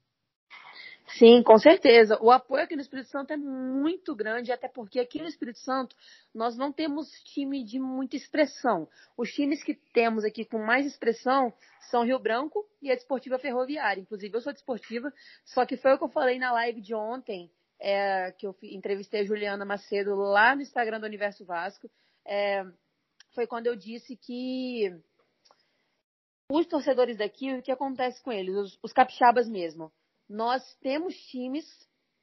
Sim, 1.17 1.43
com 1.43 1.57
certeza. 1.57 2.17
O 2.21 2.31
apoio 2.31 2.63
aqui 2.63 2.75
no 2.75 2.81
Espírito 2.81 3.09
Santo 3.09 3.33
é 3.33 3.37
muito 3.37 4.15
grande, 4.15 4.51
até 4.51 4.67
porque 4.67 4.99
aqui 4.99 5.19
no 5.19 5.27
Espírito 5.27 5.59
Santo 5.59 5.95
nós 6.33 6.55
não 6.55 6.71
temos 6.71 7.09
time 7.25 7.63
de 7.63 7.79
muita 7.79 8.15
expressão. 8.15 8.87
Os 9.17 9.29
times 9.31 9.63
que 9.63 9.73
temos 9.93 10.23
aqui 10.23 10.45
com 10.45 10.59
mais 10.59 10.85
expressão 10.85 11.53
são 11.89 12.05
Rio 12.05 12.19
Branco 12.19 12.65
e 12.81 12.89
a 12.91 12.95
Desportiva 12.95 13.37
Ferroviária. 13.37 14.01
Inclusive, 14.01 14.35
eu 14.35 14.41
sou 14.41 14.53
desportiva, 14.53 15.11
só 15.43 15.65
que 15.65 15.75
foi 15.75 15.93
o 15.93 15.97
que 15.97 16.03
eu 16.03 16.09
falei 16.09 16.39
na 16.39 16.53
live 16.53 16.79
de 16.79 16.95
ontem, 16.95 17.51
é, 17.79 18.31
que 18.37 18.47
eu 18.47 18.55
entrevistei 18.63 19.21
a 19.21 19.25
Juliana 19.25 19.65
Macedo 19.65 20.15
lá 20.15 20.55
no 20.55 20.61
Instagram 20.61 20.99
do 20.99 21.05
Universo 21.05 21.43
Vasco. 21.43 21.89
É, 22.25 22.63
foi 23.33 23.45
quando 23.45 23.67
eu 23.67 23.75
disse 23.75 24.15
que 24.15 24.95
os 26.49 26.65
torcedores 26.67 27.17
daqui, 27.17 27.53
o 27.53 27.61
que 27.61 27.71
acontece 27.71 28.23
com 28.23 28.31
eles? 28.31 28.55
Os, 28.55 28.79
os 28.81 28.93
capixabas 28.93 29.49
mesmo 29.49 29.91
nós 30.31 30.63
temos 30.81 31.13
times 31.25 31.65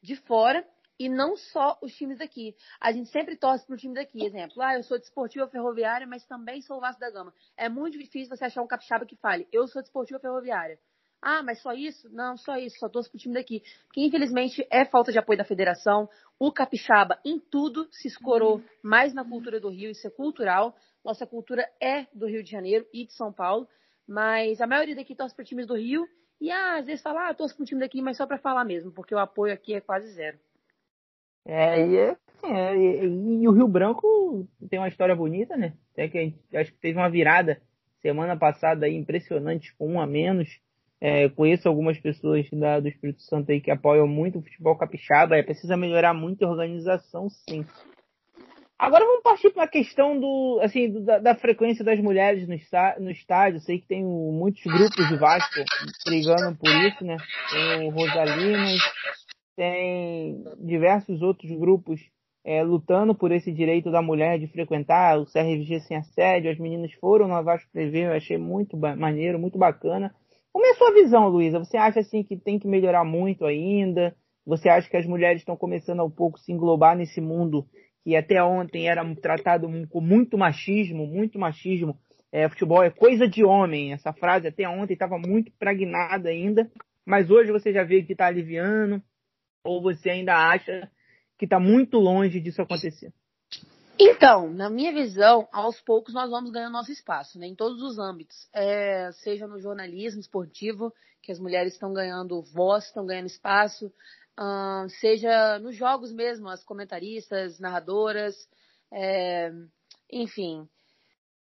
de 0.02 0.16
fora 0.16 0.66
e 0.98 1.08
não 1.08 1.36
só 1.36 1.78
os 1.82 1.94
times 1.94 2.18
daqui. 2.18 2.56
A 2.80 2.90
gente 2.90 3.10
sempre 3.10 3.36
torce 3.36 3.66
para 3.66 3.74
o 3.74 3.78
time 3.78 3.94
daqui. 3.94 4.24
Exemplo, 4.24 4.62
ah, 4.62 4.74
eu 4.74 4.82
sou 4.82 4.98
desportiva 4.98 5.44
de 5.44 5.52
ferroviária, 5.52 6.06
mas 6.06 6.24
também 6.26 6.62
sou 6.62 6.78
o 6.78 6.80
Vasco 6.80 7.00
da 7.00 7.10
Gama. 7.10 7.32
É 7.56 7.68
muito 7.68 7.98
difícil 7.98 8.34
você 8.34 8.46
achar 8.46 8.62
um 8.62 8.66
capixaba 8.66 9.06
que 9.06 9.14
fale, 9.16 9.46
eu 9.52 9.68
sou 9.68 9.82
desportiva 9.82 10.18
de 10.18 10.22
ferroviária. 10.22 10.78
Ah, 11.20 11.42
mas 11.42 11.60
só 11.60 11.72
isso? 11.72 12.08
Não, 12.10 12.36
só 12.36 12.56
isso, 12.56 12.78
só 12.78 12.88
torço 12.88 13.10
pro 13.10 13.18
time 13.18 13.34
daqui. 13.34 13.62
Que 13.92 14.06
infelizmente 14.06 14.66
é 14.70 14.84
falta 14.84 15.12
de 15.12 15.18
apoio 15.18 15.36
da 15.36 15.44
federação. 15.44 16.08
O 16.38 16.52
capixaba 16.52 17.18
em 17.24 17.40
tudo 17.40 17.88
se 17.90 18.06
escorou 18.06 18.62
mais 18.82 19.12
na 19.12 19.24
cultura 19.24 19.60
do 19.60 19.68
Rio, 19.68 19.90
isso 19.90 20.06
é 20.06 20.10
cultural. 20.10 20.76
Nossa 21.04 21.26
cultura 21.26 21.68
é 21.80 22.06
do 22.14 22.26
Rio 22.26 22.42
de 22.42 22.50
Janeiro 22.50 22.86
e 22.92 23.04
de 23.04 23.12
São 23.12 23.32
Paulo, 23.32 23.68
mas 24.06 24.60
a 24.60 24.66
maioria 24.66 24.94
daqui 24.94 25.14
torce 25.14 25.34
para 25.34 25.44
times 25.44 25.66
do 25.66 25.74
Rio 25.74 26.06
e 26.40 26.50
ah, 26.50 26.76
às 26.76 26.86
vezes 26.86 27.02
fala, 27.02 27.28
ah, 27.28 27.34
torço 27.34 27.56
pro 27.56 27.64
time 27.64 27.80
daqui, 27.80 28.00
mas 28.00 28.16
só 28.16 28.26
para 28.26 28.38
falar 28.38 28.64
mesmo, 28.64 28.92
porque 28.92 29.14
o 29.14 29.18
apoio 29.18 29.52
aqui 29.52 29.74
é 29.74 29.80
quase 29.80 30.08
zero. 30.12 30.38
É, 31.44 31.86
e, 31.86 31.96
é, 31.96 32.16
é, 32.44 32.76
e, 32.76 33.42
e, 33.42 33.48
o 33.48 33.52
Rio 33.52 33.66
Branco 33.66 34.46
tem 34.68 34.78
uma 34.78 34.88
história 34.88 35.16
bonita, 35.16 35.56
né? 35.56 35.72
Até 35.92 36.08
que 36.08 36.18
gente, 36.18 36.56
acho 36.56 36.72
que 36.72 36.78
teve 36.78 36.98
uma 36.98 37.08
virada 37.08 37.60
semana 38.00 38.36
passada 38.36 38.86
aí 38.86 38.94
impressionante, 38.94 39.74
com 39.76 39.94
um 39.94 40.00
a 40.00 40.06
menos. 40.06 40.60
É, 41.00 41.28
conheço 41.28 41.68
algumas 41.68 41.98
pessoas 41.98 42.48
da, 42.50 42.80
do 42.80 42.88
Espírito 42.88 43.22
Santo 43.22 43.50
aí 43.50 43.60
que 43.60 43.70
apoiam 43.70 44.06
muito 44.06 44.38
o 44.38 44.42
futebol 44.42 44.76
capixaba. 44.76 45.36
É, 45.36 45.42
precisa 45.42 45.76
melhorar 45.76 46.12
muito 46.12 46.44
a 46.44 46.50
organização, 46.50 47.28
sim. 47.30 47.64
Agora 48.78 49.04
vamos 49.04 49.22
partir 49.22 49.50
para 49.50 49.64
a 49.64 49.68
questão 49.68 50.20
do, 50.20 50.60
assim, 50.62 50.92
do, 50.92 51.04
da, 51.04 51.18
da, 51.18 51.34
frequência 51.34 51.84
das 51.84 51.98
mulheres 51.98 52.46
no, 52.46 52.54
no 53.04 53.10
estádio. 53.10 53.60
Sei 53.60 53.80
que 53.80 53.88
tem 53.88 54.04
muitos 54.04 54.62
grupos 54.62 55.08
de 55.08 55.16
Vasco 55.16 55.64
brigando 56.06 56.56
por 56.56 56.70
isso, 56.70 57.04
né? 57.04 57.16
Tem 57.50 57.88
o 57.88 57.90
Rosalinas, 57.90 58.80
tem 59.56 60.44
diversos 60.60 61.20
outros 61.22 61.50
grupos 61.58 62.00
é, 62.44 62.62
lutando 62.62 63.16
por 63.16 63.32
esse 63.32 63.50
direito 63.52 63.90
da 63.90 64.00
mulher 64.00 64.38
de 64.38 64.46
frequentar 64.46 65.18
o 65.18 65.26
CRVG 65.26 65.80
sem 65.80 65.96
assédio. 65.96 66.50
As 66.50 66.58
meninas 66.58 66.92
foram 67.00 67.26
no 67.26 67.42
Vasco 67.42 67.68
TV, 67.72 68.06
eu 68.06 68.12
achei 68.12 68.38
muito 68.38 68.76
maneiro, 68.76 69.40
muito 69.40 69.58
bacana. 69.58 70.14
Como 70.52 70.64
é 70.64 70.70
a 70.70 70.76
sua 70.76 70.92
visão, 70.94 71.28
Luísa? 71.28 71.58
Você 71.58 71.76
acha 71.76 71.98
assim 71.98 72.22
que 72.22 72.36
tem 72.36 72.60
que 72.60 72.68
melhorar 72.68 73.04
muito 73.04 73.44
ainda? 73.44 74.14
Você 74.46 74.68
acha 74.68 74.88
que 74.88 74.96
as 74.96 75.04
mulheres 75.04 75.42
estão 75.42 75.56
começando 75.56 76.00
ao 76.00 76.08
pouco 76.08 76.38
se 76.38 76.52
englobar 76.52 76.96
nesse 76.96 77.20
mundo 77.20 77.66
que 78.08 78.16
até 78.16 78.42
ontem 78.42 78.88
era 78.88 79.04
tratado 79.16 79.68
com 79.90 80.00
muito 80.00 80.38
machismo, 80.38 81.06
muito 81.06 81.38
machismo. 81.38 82.00
É, 82.32 82.48
futebol 82.48 82.82
é 82.82 82.88
coisa 82.88 83.28
de 83.28 83.44
homem. 83.44 83.92
Essa 83.92 84.14
frase 84.14 84.48
até 84.48 84.66
ontem 84.66 84.94
estava 84.94 85.18
muito 85.18 85.52
pragnada 85.58 86.30
ainda, 86.30 86.70
mas 87.04 87.28
hoje 87.28 87.52
você 87.52 87.70
já 87.70 87.84
vê 87.84 88.02
que 88.02 88.12
está 88.12 88.24
aliviando, 88.24 89.02
ou 89.62 89.82
você 89.82 90.08
ainda 90.08 90.34
acha 90.34 90.90
que 91.36 91.44
está 91.44 91.60
muito 91.60 91.98
longe 91.98 92.40
disso 92.40 92.62
acontecer? 92.62 93.12
Então, 94.00 94.48
na 94.54 94.70
minha 94.70 94.90
visão, 94.90 95.46
aos 95.52 95.78
poucos 95.82 96.14
nós 96.14 96.30
vamos 96.30 96.50
ganhando 96.50 96.72
nosso 96.72 96.90
espaço, 96.90 97.38
né, 97.38 97.46
em 97.46 97.54
todos 97.54 97.82
os 97.82 97.98
âmbitos, 97.98 98.48
é, 98.54 99.10
seja 99.12 99.46
no 99.46 99.60
jornalismo 99.60 100.20
esportivo, 100.20 100.94
que 101.22 101.30
as 101.30 101.38
mulheres 101.38 101.74
estão 101.74 101.92
ganhando 101.92 102.40
voz, 102.40 102.86
estão 102.86 103.04
ganhando 103.04 103.26
espaço, 103.26 103.92
seja 105.00 105.58
nos 105.58 105.76
jogos 105.76 106.12
mesmo, 106.12 106.48
as 106.48 106.62
comentaristas, 106.64 107.58
narradoras, 107.58 108.36
é, 108.92 109.50
enfim. 110.10 110.68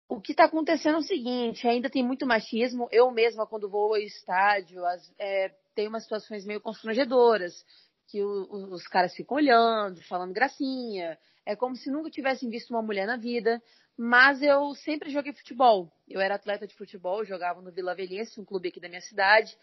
O 0.07 0.21
que 0.21 0.33
está 0.33 0.45
acontecendo 0.45 0.95
é 0.95 0.99
o 0.99 1.03
seguinte, 1.03 1.67
ainda 1.67 1.89
tem 1.89 2.03
muito 2.03 2.25
machismo. 2.25 2.87
Eu 2.91 3.09
mesma, 3.11 3.47
quando 3.47 3.69
vou 3.69 3.95
ao 3.95 3.97
estádio, 3.97 4.85
as, 4.85 5.13
é, 5.17 5.49
tem 5.73 5.87
umas 5.87 6.03
situações 6.03 6.45
meio 6.45 6.61
constrangedoras, 6.61 7.65
que 8.07 8.21
o, 8.21 8.71
os 8.71 8.87
caras 8.87 9.13
ficam 9.15 9.37
olhando, 9.37 10.01
falando 10.03 10.33
gracinha. 10.33 11.17
É 11.45 11.55
como 11.55 11.75
se 11.75 11.89
nunca 11.89 12.09
tivessem 12.09 12.49
visto 12.49 12.69
uma 12.69 12.81
mulher 12.81 13.07
na 13.07 13.17
vida. 13.17 13.61
Mas 13.97 14.41
eu 14.41 14.73
sempre 14.75 15.09
joguei 15.11 15.33
futebol. 15.33 15.91
Eu 16.07 16.19
era 16.19 16.35
atleta 16.35 16.65
de 16.65 16.75
futebol, 16.75 17.23
jogava 17.23 17.61
no 17.61 17.71
Vila 17.71 17.95
Velhense, 17.95 18.39
um 18.39 18.45
clube 18.45 18.69
aqui 18.69 18.79
da 18.79 18.89
minha 18.89 19.01
cidade. 19.01 19.55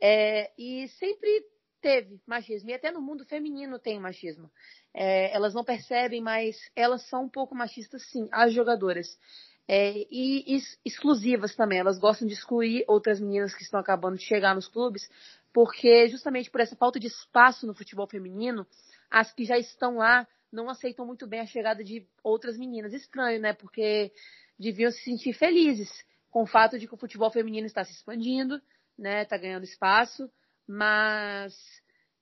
É, 0.00 0.50
e 0.58 0.88
sempre 0.88 1.44
teve 1.84 2.18
machismo. 2.26 2.70
E 2.70 2.72
até 2.72 2.90
no 2.90 3.02
mundo 3.02 3.26
feminino 3.26 3.78
tem 3.78 4.00
machismo. 4.00 4.50
É, 4.94 5.30
elas 5.36 5.52
não 5.52 5.62
percebem, 5.62 6.22
mas 6.22 6.56
elas 6.74 7.06
são 7.10 7.24
um 7.24 7.28
pouco 7.28 7.54
machistas, 7.54 8.02
sim, 8.10 8.26
as 8.32 8.54
jogadoras. 8.54 9.06
É, 9.68 10.06
e 10.10 10.54
ex 10.54 10.78
exclusivas 10.82 11.54
também. 11.54 11.78
Elas 11.78 11.98
gostam 11.98 12.26
de 12.26 12.32
excluir 12.32 12.84
outras 12.88 13.20
meninas 13.20 13.54
que 13.54 13.62
estão 13.62 13.78
acabando 13.78 14.16
de 14.16 14.24
chegar 14.24 14.54
nos 14.54 14.66
clubes, 14.66 15.06
porque 15.52 16.08
justamente 16.08 16.50
por 16.50 16.62
essa 16.62 16.74
falta 16.74 16.98
de 16.98 17.06
espaço 17.06 17.66
no 17.66 17.74
futebol 17.74 18.06
feminino, 18.06 18.66
as 19.10 19.30
que 19.34 19.44
já 19.44 19.58
estão 19.58 19.96
lá 19.98 20.26
não 20.50 20.70
aceitam 20.70 21.04
muito 21.04 21.26
bem 21.26 21.40
a 21.40 21.46
chegada 21.46 21.84
de 21.84 22.06
outras 22.22 22.56
meninas. 22.56 22.94
Estranho, 22.94 23.40
né? 23.40 23.52
Porque 23.52 24.10
deviam 24.58 24.90
se 24.90 25.02
sentir 25.04 25.34
felizes 25.34 25.90
com 26.30 26.44
o 26.44 26.46
fato 26.46 26.78
de 26.78 26.88
que 26.88 26.94
o 26.94 26.98
futebol 26.98 27.30
feminino 27.30 27.66
está 27.66 27.84
se 27.84 27.92
expandindo, 27.92 28.58
né? 28.98 29.22
Está 29.22 29.36
ganhando 29.36 29.64
espaço, 29.64 30.30
mas 30.66 31.54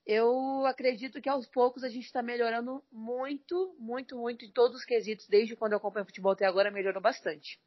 eu 0.07 0.67
acredito 0.67 1.21
que 1.21 1.29
aos 1.29 1.47
poucos 1.47 1.85
a 1.85 1.89
gente 1.89 2.05
está 2.05 2.23
melhorando 2.23 2.83
muito, 2.91 3.75
muito, 3.79 4.17
muito 4.17 4.45
em 4.45 4.51
todos 4.51 4.79
os 4.79 4.85
quesitos. 4.85 5.29
Desde 5.29 5.55
quando 5.57 5.73
eu 5.73 5.79
acompanho 5.79 6.07
futebol 6.07 6.33
até 6.33 6.47
agora, 6.47 6.71
melhorou 6.71 7.01
bastante. 7.01 7.59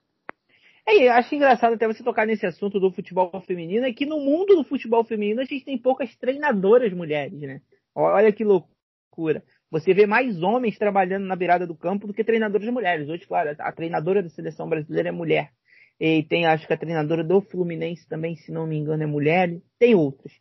É, 0.88 1.10
acho 1.10 1.34
engraçado 1.34 1.74
até 1.74 1.88
você 1.88 2.04
tocar 2.04 2.28
nesse 2.28 2.46
assunto 2.46 2.80
do 2.80 2.92
futebol 2.92 3.42
feminino, 3.42 3.86
é 3.88 3.94
que 3.94 4.06
no 4.06 4.20
mundo 4.20 4.56
do 4.56 4.64
futebol 4.64 5.04
feminino 5.04 5.42
a 5.42 5.46
gente 5.46 5.66
tem 5.66 5.78
poucas 5.78 6.16
treinadoras 6.18 6.94
mulheres, 6.94 7.40
né? 7.42 7.62
Olha 7.96 8.32
que 8.32 8.44
loucura. 8.44 9.44
Você 9.72 9.94
vê 9.94 10.06
mais 10.06 10.44
homens 10.44 10.78
trabalhando 10.78 11.26
na 11.26 11.36
beirada 11.36 11.66
do 11.66 11.76
campo 11.76 12.06
do 12.06 12.14
que 12.14 12.24
treinadores 12.24 12.70
mulheres. 12.70 13.10
Hoje, 13.10 13.26
claro, 13.26 13.56
a 13.58 13.72
treinadora 13.72 14.22
da 14.22 14.30
seleção 14.30 14.70
brasileira 14.70 15.10
é 15.10 15.12
mulher. 15.12 15.52
E 16.00 16.24
tem, 16.24 16.46
acho 16.46 16.68
que 16.68 16.74
a 16.74 16.78
treinadora 16.78 17.24
do 17.24 17.42
Fluminense 17.42 18.08
também, 18.08 18.36
se 18.36 18.52
não 18.52 18.68
me 18.68 18.78
engano, 18.78 19.02
é 19.02 19.08
mulher. 19.08 19.58
Tem 19.80 19.96
outras. 19.96 20.34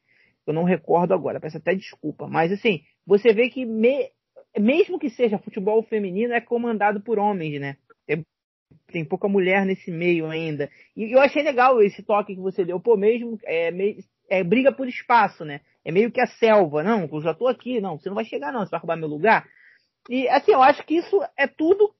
Eu 0.46 0.52
não 0.52 0.64
recordo 0.64 1.14
agora, 1.14 1.40
peço 1.40 1.56
até 1.56 1.74
desculpa. 1.74 2.28
Mas 2.28 2.52
assim, 2.52 2.82
você 3.06 3.32
vê 3.32 3.48
que 3.48 3.64
me, 3.64 4.10
mesmo 4.58 4.98
que 4.98 5.10
seja 5.10 5.38
futebol 5.38 5.82
feminino, 5.82 6.34
é 6.34 6.40
comandado 6.40 7.00
por 7.00 7.18
homens, 7.18 7.60
né? 7.60 7.76
É, 8.08 8.18
tem 8.88 9.04
pouca 9.04 9.28
mulher 9.28 9.64
nesse 9.64 9.90
meio 9.90 10.26
ainda. 10.26 10.70
E 10.96 11.14
eu 11.14 11.20
achei 11.20 11.42
legal 11.42 11.82
esse 11.82 12.02
toque 12.02 12.34
que 12.34 12.40
você 12.40 12.64
deu. 12.64 12.78
Pô, 12.78 12.96
mesmo 12.96 13.38
é, 13.44 13.70
é 14.28 14.44
briga 14.44 14.72
por 14.72 14.86
espaço, 14.86 15.44
né? 15.44 15.60
É 15.84 15.90
meio 15.90 16.10
que 16.10 16.20
a 16.20 16.26
selva. 16.26 16.82
Não, 16.82 17.08
eu 17.10 17.20
já 17.20 17.34
tô 17.34 17.48
aqui. 17.48 17.80
Não, 17.80 17.98
você 17.98 18.08
não 18.08 18.16
vai 18.16 18.24
chegar 18.24 18.52
não, 18.52 18.64
você 18.64 18.70
vai 18.70 18.80
roubar 18.80 18.96
meu 18.96 19.08
lugar. 19.08 19.46
E 20.08 20.28
assim, 20.28 20.52
eu 20.52 20.62
acho 20.62 20.84
que 20.84 20.96
isso 20.96 21.20
é 21.36 21.46
tudo 21.46 21.94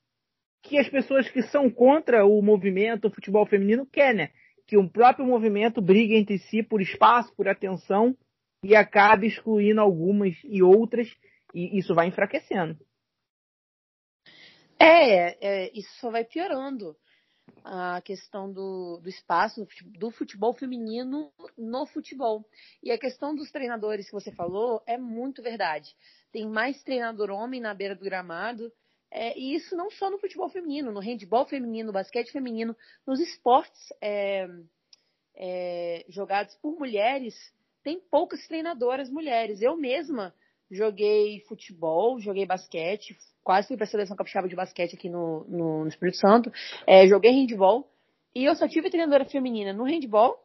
que 0.63 0.79
as 0.79 0.89
pessoas 0.89 1.29
que 1.31 1.43
são 1.43 1.71
contra 1.71 2.25
o 2.25 2.41
movimento 2.41 3.09
o 3.09 3.11
futebol 3.11 3.47
feminino 3.47 3.87
querem, 3.87 4.17
né? 4.17 4.31
Que 4.67 4.79
o 4.79 4.89
próprio 4.89 5.27
movimento 5.27 5.81
brigue 5.81 6.17
entre 6.17 6.39
si 6.39 6.63
por 6.63 6.81
espaço, 6.81 7.35
por 7.37 7.49
atenção 7.49 8.17
e 8.65 8.75
acabe 8.75 9.27
excluindo 9.27 9.81
algumas 9.81 10.35
e 10.45 10.63
outras, 10.63 11.09
e 11.55 11.79
isso 11.79 11.95
vai 11.95 12.09
enfraquecendo. 12.09 12.79
É, 14.79 15.37
é 15.41 15.71
isso 15.75 15.93
só 16.01 16.11
vai 16.11 16.25
piorando 16.25 16.97
a 17.63 18.01
questão 18.03 18.51
do, 18.51 18.99
do 19.03 19.09
espaço 19.09 19.67
do 19.99 20.11
futebol 20.11 20.55
feminino 20.55 21.31
no 21.57 21.87
futebol. 21.87 22.45
E 22.83 22.91
a 22.91 22.99
questão 22.99 23.35
dos 23.35 23.51
treinadores 23.51 24.07
que 24.07 24.13
você 24.13 24.33
falou 24.33 24.83
é 24.87 24.97
muito 24.97 25.43
verdade. 25.43 25.95
Tem 26.33 26.49
mais 26.49 26.83
treinador 26.83 27.31
homem 27.31 27.61
na 27.61 27.75
beira 27.75 27.95
do 27.95 28.05
gramado, 28.05 28.73
é, 29.11 29.39
e 29.39 29.55
isso 29.55 29.77
não 29.77 29.91
só 29.91 30.11
no 30.11 30.19
futebol 30.19 30.49
feminino, 30.49 30.91
no 30.91 31.01
handball 31.01 31.47
feminino, 31.47 31.89
no 31.89 31.93
basquete 31.93 32.33
feminino, 32.33 32.77
nos 33.07 33.21
esportes 33.21 33.93
é, 34.01 34.49
é, 35.37 36.05
jogados 36.09 36.55
por 36.57 36.77
mulheres, 36.79 37.35
tem 37.85 38.01
poucas 38.01 38.45
treinadoras 38.49 39.11
mulheres. 39.11 39.61
Eu 39.61 39.77
mesma 39.77 40.35
joguei 40.71 41.41
futebol, 41.41 42.19
joguei 42.19 42.47
basquete, 42.47 43.17
quase 43.45 43.69
fui 43.69 43.77
para 43.77 43.85
a 43.85 43.89
seleção 43.89 44.17
capixaba 44.17 44.49
de 44.49 44.57
basquete 44.57 44.95
aqui 44.95 45.09
no, 45.09 45.45
no, 45.45 45.87
Espírito 45.87 46.17
Santo. 46.17 46.51
É, 46.87 47.07
joguei 47.07 47.31
handball 47.31 47.89
e 48.35 48.45
eu 48.45 48.55
só 48.57 48.67
tive 48.67 48.91
treinadora 48.91 49.27
feminina 49.27 49.73
no 49.73 49.85
handball 49.85 50.43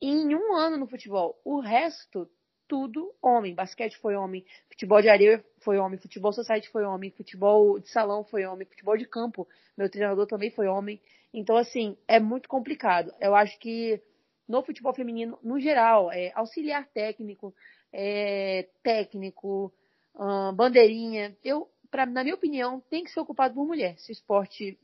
e 0.00 0.08
em 0.08 0.34
um 0.34 0.54
ano 0.54 0.78
no 0.78 0.86
futebol. 0.86 1.38
O 1.44 1.60
resto, 1.60 2.30
tudo 2.68 3.12
homem. 3.20 3.52
Basquete 3.52 3.98
foi 3.98 4.14
homem, 4.14 4.44
futebol 4.70 5.02
de 5.02 5.08
areia 5.08 5.44
foi 5.58 5.76
homem, 5.76 5.98
futebol 5.98 6.32
society 6.32 6.70
foi 6.70 6.84
homem, 6.84 7.10
futebol 7.10 7.80
de 7.80 7.90
salão 7.90 8.24
foi 8.24 8.46
homem, 8.46 8.66
futebol 8.66 8.96
de 8.96 9.06
campo, 9.06 9.46
meu 9.76 9.90
treinador 9.90 10.26
também 10.26 10.50
foi 10.52 10.68
homem. 10.68 11.00
Então, 11.34 11.56
assim, 11.56 11.96
é 12.06 12.18
muito 12.20 12.48
complicado. 12.48 13.12
Eu 13.20 13.34
acho 13.34 13.58
que 13.58 14.00
no 14.50 14.62
futebol 14.64 14.92
feminino, 14.92 15.38
no 15.42 15.60
geral, 15.60 16.10
é, 16.10 16.32
auxiliar 16.34 16.84
técnico, 16.88 17.54
é, 17.92 18.68
técnico, 18.82 19.72
bandeirinha, 20.54 21.36
eu, 21.44 21.70
pra, 21.88 22.04
na 22.04 22.24
minha 22.24 22.34
opinião, 22.34 22.80
tem 22.90 23.04
que 23.04 23.10
ser 23.10 23.20
ocupado 23.20 23.54
por 23.54 23.64
mulher, 23.64 23.96
se 23.98 24.10
esporte, 24.10 24.76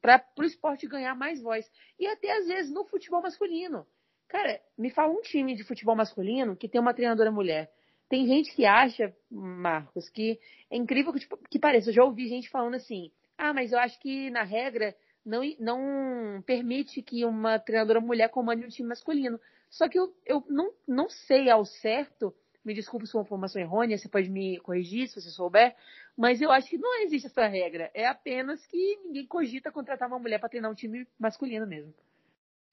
para 0.00 0.22
o 0.38 0.44
esporte 0.44 0.86
ganhar 0.86 1.14
mais 1.14 1.40
voz. 1.40 1.68
E 1.98 2.06
até 2.06 2.36
às 2.36 2.46
vezes 2.46 2.70
no 2.70 2.84
futebol 2.84 3.22
masculino. 3.22 3.86
Cara, 4.28 4.60
me 4.76 4.90
fala 4.90 5.12
um 5.12 5.22
time 5.22 5.54
de 5.56 5.64
futebol 5.64 5.96
masculino 5.96 6.54
que 6.54 6.68
tem 6.68 6.80
uma 6.80 6.92
treinadora 6.92 7.30
mulher. 7.30 7.72
Tem 8.08 8.26
gente 8.26 8.54
que 8.54 8.66
acha, 8.66 9.14
Marcos, 9.30 10.10
que 10.10 10.38
é 10.70 10.76
incrível 10.76 11.12
que, 11.12 11.20
tipo, 11.20 11.38
que 11.48 11.58
pareça. 11.58 11.88
Eu 11.88 11.94
já 11.94 12.04
ouvi 12.04 12.28
gente 12.28 12.50
falando 12.50 12.74
assim: 12.74 13.10
ah, 13.38 13.54
mas 13.54 13.72
eu 13.72 13.78
acho 13.78 13.98
que 14.00 14.28
na 14.30 14.42
regra 14.42 14.94
não, 15.24 15.42
não 15.58 16.42
permite 16.42 17.02
que 17.02 17.24
uma 17.24 17.58
treinadora 17.58 18.00
mulher 18.00 18.28
comande 18.28 18.64
um 18.64 18.68
time 18.68 18.88
masculino. 18.88 19.40
Só 19.70 19.88
que 19.88 19.98
eu, 19.98 20.14
eu 20.24 20.44
não, 20.48 20.72
não 20.86 21.08
sei 21.08 21.50
ao 21.50 21.64
certo, 21.64 22.34
me 22.64 22.74
desculpe 22.74 23.06
se 23.06 23.12
for 23.12 23.18
uma 23.18 23.24
informação 23.24 23.60
errônea, 23.60 23.98
você 23.98 24.08
pode 24.08 24.30
me 24.30 24.58
corrigir 24.60 25.08
se 25.08 25.20
você 25.20 25.30
souber, 25.30 25.74
mas 26.16 26.40
eu 26.40 26.50
acho 26.50 26.68
que 26.68 26.78
não 26.78 27.02
existe 27.02 27.26
essa 27.26 27.46
regra. 27.46 27.90
É 27.92 28.06
apenas 28.06 28.64
que 28.66 28.98
ninguém 29.04 29.26
cogita 29.26 29.72
contratar 29.72 30.08
uma 30.08 30.18
mulher 30.18 30.38
para 30.38 30.48
treinar 30.48 30.70
um 30.70 30.74
time 30.74 31.06
masculino 31.18 31.66
mesmo. 31.66 31.92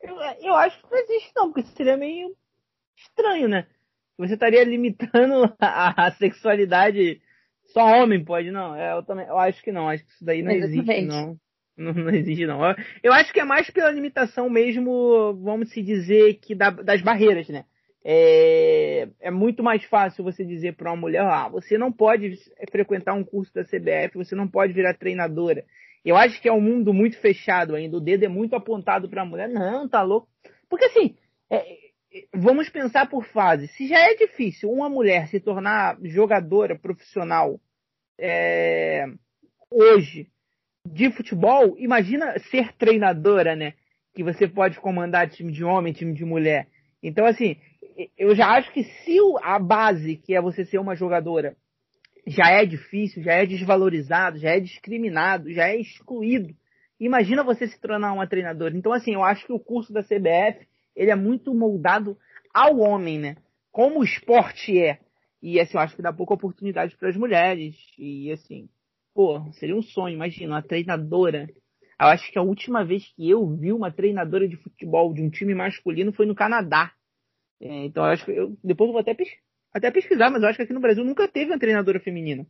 Eu, 0.01 0.15
eu 0.15 0.55
acho 0.55 0.81
que 0.81 0.91
não 0.91 0.98
existe 0.98 1.31
não, 1.36 1.51
porque 1.51 1.70
seria 1.75 1.98
meio 1.98 2.36
estranho, 2.98 3.48
né? 3.48 3.67
Você 4.17 4.34
estaria 4.34 4.63
limitando 4.63 5.55
a, 5.60 6.08
a 6.08 6.12
sexualidade 6.12 7.22
só 7.65 7.84
homem 7.86 8.24
pode, 8.24 8.51
não. 8.51 8.75
É, 8.75 8.93
eu 8.93 9.03
também, 9.03 9.25
eu 9.25 9.38
acho 9.38 9.62
que 9.63 9.72
não, 9.72 9.89
acho 9.89 10.05
que 10.05 10.12
isso 10.12 10.25
daí 10.25 10.41
não 10.43 10.51
Exatamente. 10.51 10.91
existe, 10.91 11.05
não. 11.08 11.39
Não, 11.81 11.93
não 11.93 12.09
existe, 12.11 12.45
não. 12.45 12.63
Eu, 12.63 12.75
eu, 13.03 13.13
acho 13.13 13.33
que 13.33 13.39
é 13.39 13.43
mais 13.43 13.69
pela 13.69 13.91
limitação 13.91 14.50
mesmo, 14.50 15.33
vamos 15.41 15.71
se 15.71 15.81
dizer, 15.81 16.35
que 16.35 16.53
da, 16.53 16.69
das 16.69 17.01
barreiras, 17.01 17.50
né? 17.50 17.65
É, 18.03 19.07
é 19.19 19.29
muito 19.29 19.61
mais 19.63 19.83
fácil 19.83 20.23
você 20.23 20.43
dizer 20.43 20.75
para 20.75 20.89
uma 20.91 20.97
mulher, 20.97 21.21
ah, 21.21 21.47
você 21.47 21.77
não 21.77 21.91
pode 21.91 22.35
frequentar 22.71 23.13
um 23.13 23.23
curso 23.23 23.53
da 23.53 23.63
CBF, 23.63 24.15
você 24.15 24.35
não 24.35 24.47
pode 24.47 24.73
virar 24.73 24.95
treinadora. 24.95 25.65
Eu 26.03 26.15
acho 26.15 26.41
que 26.41 26.50
é 26.50 26.53
um 26.53 26.61
mundo 26.61 26.93
muito 26.93 27.17
fechado 27.19 27.75
ainda, 27.75 27.97
o 27.97 28.01
dedo 28.01 28.25
é 28.25 28.27
muito 28.27 28.55
apontado 28.55 29.07
para 29.07 29.21
a 29.21 29.25
mulher. 29.25 29.47
Não, 29.50 29.88
tá 29.88 30.01
louco. 30.01 30.27
Porque 30.67 30.85
assim, 30.85 31.15
é, 31.50 31.63
vamos 32.33 32.69
pensar 32.69 33.07
por 33.07 33.23
fase. 33.25 33.67
Se 33.67 33.88
já 33.88 34.00
é 34.00 34.15
difícil 34.15 34.71
uma 34.71 34.89
mulher 34.89 35.27
se 35.27 35.39
tornar 35.39 35.97
jogadora 36.03 36.77
profissional 36.77 37.59
é, 38.19 39.05
hoje, 39.69 40.27
de 40.85 41.11
futebol, 41.11 41.75
imagina 41.77 42.38
ser 42.50 42.73
treinadora, 42.73 43.55
né? 43.55 43.73
Que 44.13 44.23
você 44.23 44.47
pode 44.47 44.79
comandar 44.79 45.29
time 45.29 45.51
de 45.51 45.63
homem, 45.63 45.93
time 45.93 46.13
de 46.13 46.25
mulher. 46.25 46.67
Então, 47.01 47.25
assim, 47.25 47.55
eu 48.17 48.35
já 48.35 48.47
acho 48.50 48.71
que 48.71 48.83
se 48.83 49.17
a 49.43 49.59
base, 49.59 50.17
que 50.17 50.35
é 50.35 50.41
você 50.41 50.65
ser 50.65 50.79
uma 50.79 50.95
jogadora, 50.95 51.55
já 52.25 52.50
é 52.51 52.65
difícil, 52.65 53.23
já 53.23 53.33
é 53.33 53.45
desvalorizado, 53.45 54.38
já 54.38 54.51
é 54.51 54.59
discriminado, 54.59 55.51
já 55.51 55.67
é 55.69 55.77
excluído. 55.77 56.53
Imagina 57.00 57.43
você 57.43 57.67
se 57.67 57.79
tornar 57.79 58.13
uma 58.13 58.27
treinadora. 58.27 58.75
Então, 58.75 58.93
assim, 58.93 59.13
eu 59.13 59.23
acho 59.23 59.45
que 59.45 59.53
o 59.53 59.59
curso 59.59 59.91
da 59.91 60.03
CBF, 60.03 60.67
ele 60.95 61.09
é 61.09 61.15
muito 61.15 61.53
moldado 61.53 62.17
ao 62.53 62.77
homem, 62.79 63.17
né? 63.17 63.38
Como 63.71 64.00
o 64.00 64.03
esporte 64.03 64.77
é. 64.79 65.00
E, 65.41 65.59
assim, 65.59 65.77
eu 65.77 65.81
acho 65.81 65.95
que 65.95 66.01
dá 66.01 66.13
pouca 66.13 66.35
oportunidade 66.35 66.95
para 66.97 67.09
as 67.09 67.17
mulheres. 67.17 67.75
E, 67.97 68.31
assim, 68.31 68.69
Pô, 69.13 69.51
seria 69.53 69.75
um 69.75 69.82
sonho, 69.82 70.15
imagina, 70.15 70.56
uma 70.56 70.62
treinadora. 70.62 71.48
Eu 72.00 72.08
acho 72.08 72.32
que 72.32 72.39
a 72.39 72.41
última 72.41 72.84
vez 72.84 73.08
que 73.13 73.30
eu 73.30 73.48
vi 73.56 73.72
uma 73.72 73.91
treinadora 73.91 74.48
de 74.48 74.58
futebol 74.58 75.13
de 75.13 75.22
um 75.22 75.30
time 75.30 75.53
masculino 75.53 76.13
foi 76.13 76.25
no 76.25 76.36
Canadá. 76.36 76.94
É, 77.60 77.86
então 77.86 78.03
eu 78.06 78.12
acho 78.12 78.25
que 78.25 78.32
eu, 78.32 78.58
depois 78.63 78.88
eu 78.88 78.94
vou 78.94 79.01
até, 79.01 79.15
até 79.74 79.91
pesquisar, 79.91 80.32
mas 80.32 80.41
eu 80.41 80.50
acho 80.50 80.58
que 80.58 80.63
aqui 80.63 80.74
no 80.74 80.80
Brasil 80.80 81.03
nunca 81.03 81.27
teve 81.27 81.51
uma 81.51 81.60
treinadora 81.60 82.00
feminina. 82.00 82.48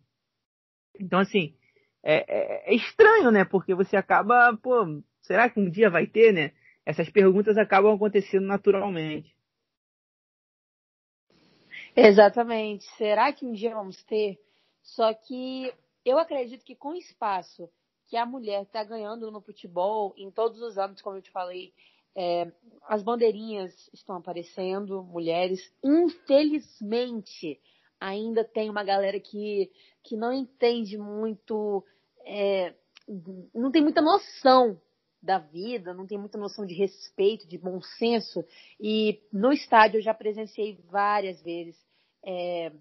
Então, 1.00 1.20
assim, 1.20 1.56
é, 2.03 2.25
é, 2.27 2.74
é 2.74 2.75
estranho, 2.75 3.32
né? 3.32 3.44
Porque 3.44 3.75
você 3.75 3.98
acaba, 3.98 4.56
pô, 4.58 5.01
será 5.22 5.50
que 5.50 5.60
um 5.60 5.70
dia 5.70 5.89
vai 5.89 6.08
ter, 6.08 6.32
né? 6.32 6.51
Essas 6.86 7.10
perguntas 7.10 7.58
acabam 7.58 7.94
acontecendo 7.94 8.46
naturalmente. 8.46 9.36
Exatamente. 11.96 12.86
Será 12.98 13.32
que 13.34 13.46
um 13.46 13.51
dia 13.51 13.74
vamos 13.74 14.01
ter? 14.03 14.39
Só 14.82 15.13
que 15.13 15.74
eu 16.05 16.17
acredito 16.17 16.63
que 16.63 16.75
com 16.75 16.89
o 16.89 16.96
espaço 16.96 17.70
que 18.08 18.17
a 18.17 18.25
mulher 18.25 18.63
está 18.63 18.84
ganhando 18.84 19.31
no 19.31 19.41
futebol, 19.41 20.13
em 20.17 20.29
todos 20.29 20.62
os 20.62 20.77
âmbitos, 20.77 21.01
como 21.01 21.17
eu 21.17 21.22
te 21.22 21.31
falei, 21.31 21.74
é, 22.15 22.51
as 22.88 23.01
bandeirinhas 23.01 23.74
estão 23.93 24.17
aparecendo, 24.17 25.03
mulheres. 25.03 25.74
Infelizmente, 25.84 27.60
ainda 28.00 28.43
tem 28.43 28.70
uma 28.70 28.84
galera 28.84 29.20
que, 29.20 29.72
que 30.03 30.17
não 30.17 30.34
entende 30.34 30.98
muito, 30.98 31.86
é, 32.25 32.75
não 33.53 33.72
tem 33.72 33.81
muita 33.81 34.01
noção 34.01 34.79
da 35.22 35.38
vida, 35.38 35.93
não 35.93 36.08
tem 36.08 36.17
muita 36.17 36.38
noção 36.38 36.65
de 36.65 36.74
respeito, 36.74 37.48
de 37.48 37.58
bom 37.58 37.79
senso. 37.81 38.43
E 38.79 39.22
no 39.31 39.53
estádio 39.53 40.00
eu 40.00 40.01
já 40.01 40.13
presenciei 40.13 40.79
várias 40.89 41.41
vezes 41.41 41.79
é, 42.25 42.72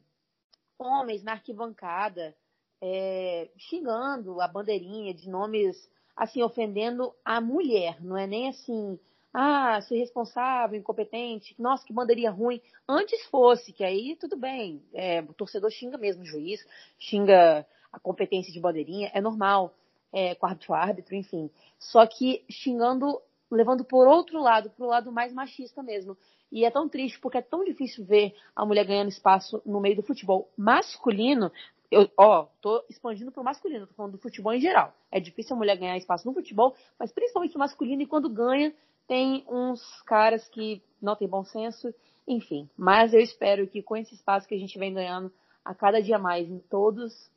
homens 0.79 1.23
na 1.23 1.33
arquibancada 1.33 2.35
é, 2.81 3.49
xingando 3.57 4.41
a 4.41 4.49
bandeirinha 4.49 5.13
de 5.13 5.29
nomes, 5.29 5.89
assim, 6.17 6.43
ofendendo 6.43 7.15
a 7.25 7.41
mulher. 7.41 8.03
Não 8.03 8.17
é 8.17 8.27
nem 8.27 8.49
assim, 8.49 8.99
ah, 9.33 9.81
ser 9.83 9.99
responsável, 9.99 10.79
incompetente, 10.79 11.55
nossa, 11.59 11.87
que 11.87 11.93
bandeirinha 11.93 12.31
ruim. 12.31 12.61
Antes 12.89 13.25
fosse, 13.27 13.73
que 13.73 13.85
aí 13.85 14.17
tudo 14.17 14.37
bem. 14.37 14.83
É, 14.93 15.21
o 15.21 15.33
torcedor 15.33 15.71
xinga 15.71 15.97
mesmo 15.97 16.23
o 16.23 16.27
juiz, 16.27 16.67
xinga 16.99 17.67
a 17.93 18.01
competência 18.01 18.53
de 18.53 18.61
bandeirinha, 18.61 19.11
é 19.15 19.21
normal. 19.21 19.75
É, 20.13 20.35
quarto 20.35 20.75
árbitro, 20.75 21.15
enfim. 21.15 21.49
Só 21.79 22.05
que 22.05 22.45
xingando, 22.51 23.23
levando 23.49 23.85
por 23.85 24.09
outro 24.09 24.43
lado, 24.43 24.69
para 24.71 24.85
o 24.85 24.89
lado 24.89 25.13
mais 25.13 25.33
machista 25.33 25.85
mesmo. 25.85 26.17
E 26.51 26.65
é 26.65 26.71
tão 26.71 26.89
triste 26.89 27.21
porque 27.21 27.39
é 27.39 27.43
tão 27.43 27.65
difícil 27.65 28.05
ver 28.05 28.35
a 28.57 28.67
mulher 28.67 28.85
ganhando 28.85 29.09
espaço 29.09 29.63
no 29.65 29.81
meio 29.81 29.95
do 29.95 30.03
futebol 30.03 30.51
masculino. 30.59 31.53
Eu, 31.91 32.09
ó, 32.17 32.47
tô 32.61 32.85
expandindo 32.89 33.33
pro 33.33 33.43
masculino, 33.43 33.87
tô 33.87 33.95
falando 33.95 34.13
do 34.13 34.19
futebol 34.19 34.53
em 34.53 34.61
geral. 34.61 34.95
É 35.11 35.19
difícil 35.19 35.57
a 35.57 35.59
mulher 35.59 35.77
ganhar 35.77 35.97
espaço 35.97 36.27
no 36.27 36.33
futebol, 36.33 36.77
mas 36.99 37.13
principalmente 37.13 37.55
no 37.55 37.59
masculino, 37.59 38.03
e 38.03 38.07
quando 38.07 38.29
ganha, 38.29 38.73
tem 39.09 39.45
uns 39.49 39.83
caras 40.03 40.49
que 40.49 40.81
não 41.03 41.17
têm 41.17 41.27
bom 41.27 41.43
senso, 41.43 41.93
enfim. 42.29 42.71
Mas 42.79 43.13
eu 43.13 43.21
espero 43.21 43.67
que 43.67 43.83
com 43.83 43.97
esse 43.97 44.15
espaço 44.15 44.47
que 44.47 44.55
a 44.55 44.59
gente 44.59 44.79
vem 44.79 44.95
ganhando 44.95 45.33
a 45.65 45.75
cada 45.75 46.01
dia 46.01 46.19
mais 46.19 46.49
em, 46.49 46.63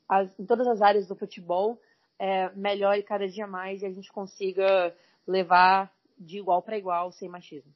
as, 0.08 0.38
em 0.38 0.46
todas 0.46 0.68
as 0.68 0.80
áreas 0.80 1.08
do 1.08 1.16
futebol, 1.16 1.80
é, 2.16 2.48
melhore 2.54 3.02
cada 3.02 3.26
dia 3.26 3.46
mais 3.46 3.82
e 3.82 3.86
a 3.86 3.90
gente 3.90 4.12
consiga 4.12 4.94
levar 5.26 5.92
de 6.16 6.38
igual 6.38 6.62
para 6.62 6.78
igual 6.78 7.10
sem 7.10 7.28
machismo. 7.28 7.72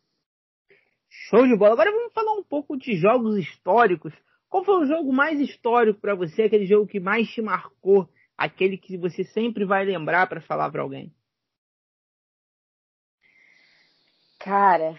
Show 1.09 1.47
de 1.47 1.57
bola. 1.57 1.73
Agora 1.73 1.91
vamos 1.91 2.13
falar 2.13 2.35
um 2.35 2.45
pouco 2.45 2.77
de 2.77 2.95
jogos 2.97 3.37
históricos. 3.37 4.13
Qual 4.49 4.65
foi 4.65 4.83
o 4.83 4.87
jogo 4.87 5.13
mais 5.13 5.41
histórico 5.41 6.01
para 6.01 6.15
você? 6.15 6.43
Aquele 6.43 6.67
jogo 6.67 6.87
que 6.87 6.99
mais 6.99 7.29
te 7.29 7.43
marcou? 7.43 8.09
Aquele 8.37 8.79
que 8.79 8.97
você 8.97 9.25
sempre 9.25 9.65
vai 9.65 9.85
lembrar 9.85 10.27
para 10.27 10.41
falar 10.41 10.71
para 10.71 10.83
alguém? 10.83 11.13
Cara, 14.39 14.99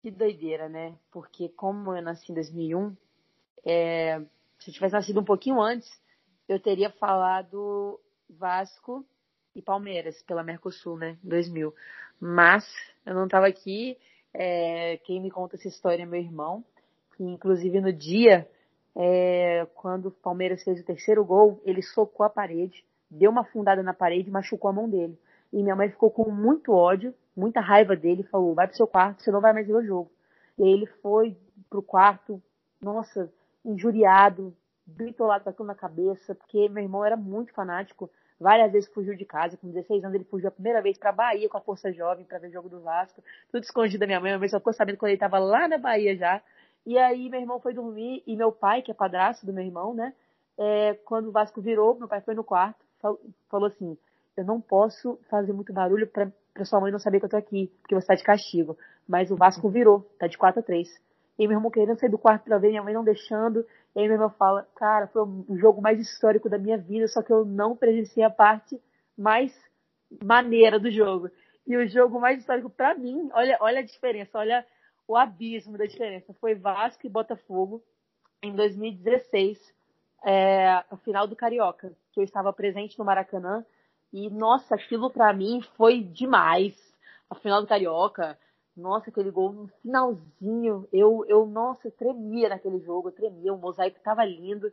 que 0.00 0.10
doideira, 0.10 0.68
né? 0.68 0.96
Porque 1.10 1.48
como 1.50 1.94
eu 1.94 2.02
nasci 2.02 2.30
em 2.30 2.34
2001, 2.34 2.96
é, 3.64 4.20
se 4.58 4.70
eu 4.70 4.74
tivesse 4.74 4.94
nascido 4.94 5.20
um 5.20 5.24
pouquinho 5.24 5.60
antes, 5.60 5.90
eu 6.48 6.60
teria 6.60 6.90
falado 6.90 8.00
Vasco 8.30 9.04
e 9.54 9.60
Palmeiras 9.60 10.22
pela 10.22 10.44
Mercosul, 10.44 10.96
né? 10.96 11.18
2000. 11.22 11.74
Mas 12.20 12.64
eu 13.04 13.14
não 13.14 13.24
estava 13.24 13.46
aqui 13.46 13.98
é, 14.32 14.98
quem 14.98 15.20
me 15.20 15.30
conta 15.30 15.56
essa 15.56 15.68
história 15.68 16.02
é 16.02 16.06
meu 16.06 16.20
irmão, 16.20 16.64
que 17.16 17.24
inclusive 17.24 17.80
no 17.80 17.92
dia, 17.92 18.48
é, 18.94 19.66
quando 19.74 20.06
o 20.06 20.10
Palmeiras 20.10 20.62
fez 20.62 20.80
o 20.80 20.84
terceiro 20.84 21.24
gol, 21.24 21.60
ele 21.64 21.82
socou 21.82 22.24
a 22.24 22.30
parede, 22.30 22.84
deu 23.10 23.30
uma 23.30 23.44
fundada 23.44 23.82
na 23.82 23.94
parede 23.94 24.28
e 24.28 24.32
machucou 24.32 24.68
a 24.68 24.72
mão 24.72 24.88
dele. 24.88 25.18
E 25.52 25.62
minha 25.62 25.74
mãe 25.74 25.88
ficou 25.88 26.10
com 26.10 26.30
muito 26.30 26.72
ódio, 26.72 27.14
muita 27.36 27.60
raiva 27.60 27.96
dele, 27.96 28.22
falou: 28.24 28.54
vai 28.54 28.66
pro 28.66 28.76
seu 28.76 28.86
quarto, 28.86 29.22
você 29.22 29.30
não 29.30 29.40
vai 29.40 29.52
mais 29.52 29.66
ver 29.66 29.74
o 29.74 29.84
jogo. 29.84 30.10
E 30.58 30.62
aí 30.62 30.70
ele 30.70 30.86
foi 31.02 31.36
pro 31.70 31.82
quarto, 31.82 32.42
nossa, 32.80 33.32
injuriado, 33.64 34.54
bitolado 34.86 35.44
com 35.44 35.50
aquilo 35.50 35.68
na 35.68 35.74
cabeça, 35.74 36.34
porque 36.34 36.68
meu 36.68 36.82
irmão 36.82 37.04
era 37.04 37.16
muito 37.16 37.52
fanático 37.52 38.10
Várias 38.38 38.70
vezes 38.70 38.92
fugiu 38.92 39.16
de 39.16 39.24
casa, 39.24 39.56
com 39.56 39.66
16 39.68 40.04
anos 40.04 40.14
ele 40.14 40.24
fugiu 40.24 40.48
a 40.48 40.52
primeira 40.52 40.82
vez 40.82 40.98
para 40.98 41.10
Bahia 41.10 41.48
com 41.48 41.56
a 41.56 41.60
Força 41.60 41.90
Jovem 41.90 42.24
para 42.24 42.38
ver 42.38 42.48
o 42.48 42.52
jogo 42.52 42.68
do 42.68 42.80
Vasco. 42.80 43.24
Tudo 43.50 43.62
escondido 43.62 44.00
da 44.00 44.06
minha 44.06 44.20
mãe, 44.20 44.30
minha 44.30 44.38
mãe 44.38 44.48
só 44.48 44.58
ficou 44.58 44.74
sabendo 44.74 44.98
quando 44.98 45.08
ele 45.08 45.16
estava 45.16 45.38
lá 45.38 45.66
na 45.66 45.78
Bahia 45.78 46.14
já. 46.14 46.42
E 46.86 46.96
aí 46.96 47.28
meu 47.28 47.40
irmão 47.40 47.58
foi 47.58 47.74
dormir 47.74 48.22
e 48.24 48.36
meu 48.36 48.52
pai, 48.52 48.80
que 48.80 48.92
é 48.92 48.94
padrasto 48.94 49.44
do 49.44 49.52
meu 49.52 49.64
irmão, 49.64 49.92
né? 49.92 50.14
É, 50.56 50.94
quando 51.04 51.28
o 51.28 51.32
Vasco 51.32 51.60
virou, 51.60 51.98
meu 51.98 52.06
pai 52.06 52.20
foi 52.20 52.34
no 52.34 52.44
quarto, 52.44 52.78
falou 53.50 53.66
assim: 53.66 53.98
Eu 54.36 54.44
não 54.44 54.60
posso 54.60 55.18
fazer 55.28 55.52
muito 55.52 55.72
barulho 55.72 56.06
para 56.06 56.64
sua 56.64 56.80
mãe 56.80 56.92
não 56.92 57.00
saber 57.00 57.18
que 57.18 57.26
eu 57.26 57.30
tô 57.30 57.36
aqui, 57.36 57.72
porque 57.82 57.94
você 57.94 58.06
tá 58.06 58.14
de 58.14 58.22
castigo. 58.22 58.78
Mas 59.06 59.32
o 59.32 59.36
Vasco 59.36 59.68
virou, 59.68 60.00
tá 60.18 60.28
de 60.28 60.38
4 60.38 60.60
a 60.60 60.62
3 60.62 60.88
E 61.38 61.48
meu 61.48 61.56
irmão 61.56 61.70
querendo 61.70 61.98
sair 61.98 62.08
do 62.08 62.18
quarto 62.18 62.44
pra 62.44 62.58
ver, 62.58 62.68
minha 62.68 62.82
mãe 62.82 62.94
não 62.94 63.04
deixando. 63.04 63.66
E 63.94 64.00
aí 64.00 64.06
meu 64.06 64.14
irmão 64.14 64.30
fala, 64.30 64.66
cara, 64.76 65.08
foi 65.08 65.22
o 65.22 65.56
jogo 65.58 65.82
mais 65.82 65.98
histórico 66.00 66.48
da 66.48 66.56
minha 66.58 66.78
vida, 66.78 67.08
só 67.08 67.20
que 67.20 67.32
eu 67.32 67.44
não 67.44 67.76
presenciei 67.76 68.24
a 68.24 68.30
parte 68.30 68.80
mais 69.18 69.52
maneira 70.22 70.78
do 70.78 70.90
jogo. 70.90 71.30
E 71.66 71.76
o 71.76 71.88
jogo 71.88 72.20
mais 72.20 72.38
histórico 72.38 72.70
para 72.70 72.94
mim, 72.94 73.28
olha, 73.32 73.58
olha 73.60 73.80
a 73.80 73.84
diferença, 73.84 74.38
olha 74.38 74.64
o 75.06 75.16
abismo 75.16 75.78
da 75.78 75.86
diferença. 75.86 76.34
Foi 76.34 76.54
Vasco 76.54 77.06
e 77.06 77.10
Botafogo 77.10 77.82
em 78.42 78.54
2016, 78.54 79.74
é, 80.24 80.84
final 81.04 81.26
do 81.26 81.36
Carioca, 81.36 81.92
que 82.12 82.20
eu 82.20 82.24
estava 82.24 82.52
presente 82.52 82.98
no 82.98 83.04
Maracanã. 83.04 83.64
E, 84.12 84.30
nossa, 84.30 84.74
aquilo 84.74 85.10
para 85.10 85.32
mim 85.32 85.60
foi 85.76 86.02
demais. 86.02 86.74
A 87.28 87.34
final 87.34 87.60
do 87.60 87.66
Carioca, 87.66 88.38
nossa, 88.76 89.10
aquele 89.10 89.30
gol 89.30 89.52
no 89.52 89.68
finalzinho, 89.82 90.86
eu, 90.92 91.24
eu, 91.28 91.46
nossa, 91.46 91.90
tremia 91.90 92.48
naquele 92.48 92.78
jogo, 92.80 93.10
tremia, 93.10 93.52
o 93.52 93.58
mosaico 93.58 93.98
tava 94.00 94.24
lindo. 94.24 94.72